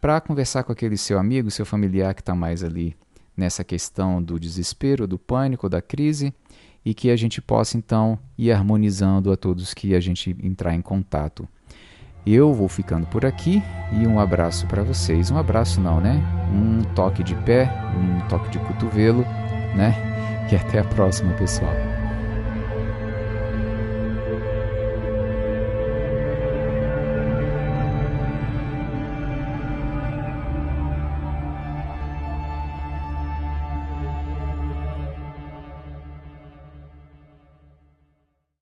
para 0.00 0.20
conversar 0.20 0.62
com 0.62 0.72
aquele 0.72 0.96
seu 0.96 1.18
amigo, 1.18 1.50
seu 1.50 1.66
familiar 1.66 2.14
que 2.14 2.20
está 2.20 2.34
mais 2.34 2.62
ali 2.62 2.96
nessa 3.36 3.64
questão 3.64 4.22
do 4.22 4.38
desespero, 4.38 5.06
do 5.06 5.18
pânico, 5.18 5.68
da 5.68 5.82
crise, 5.82 6.32
e 6.84 6.94
que 6.94 7.10
a 7.10 7.16
gente 7.16 7.42
possa 7.42 7.76
então 7.76 8.18
ir 8.36 8.50
harmonizando 8.52 9.32
a 9.32 9.36
todos 9.36 9.74
que 9.74 9.94
a 9.94 10.00
gente 10.00 10.36
entrar 10.42 10.74
em 10.74 10.80
contato. 10.80 11.48
Eu 12.26 12.52
vou 12.52 12.68
ficando 12.68 13.06
por 13.06 13.24
aqui 13.24 13.62
e 13.92 14.06
um 14.06 14.20
abraço 14.20 14.66
para 14.66 14.82
vocês. 14.82 15.30
Um 15.30 15.38
abraço 15.38 15.80
não, 15.80 16.00
né? 16.00 16.20
Um 16.52 16.82
toque 16.94 17.22
de 17.22 17.34
pé, 17.34 17.70
um 17.96 18.26
toque 18.28 18.50
de 18.50 18.58
cotovelo, 18.58 19.22
né? 19.74 20.17
E 20.50 20.56
até 20.56 20.78
a 20.78 20.84
próxima, 20.84 21.32
pessoal. 21.34 21.97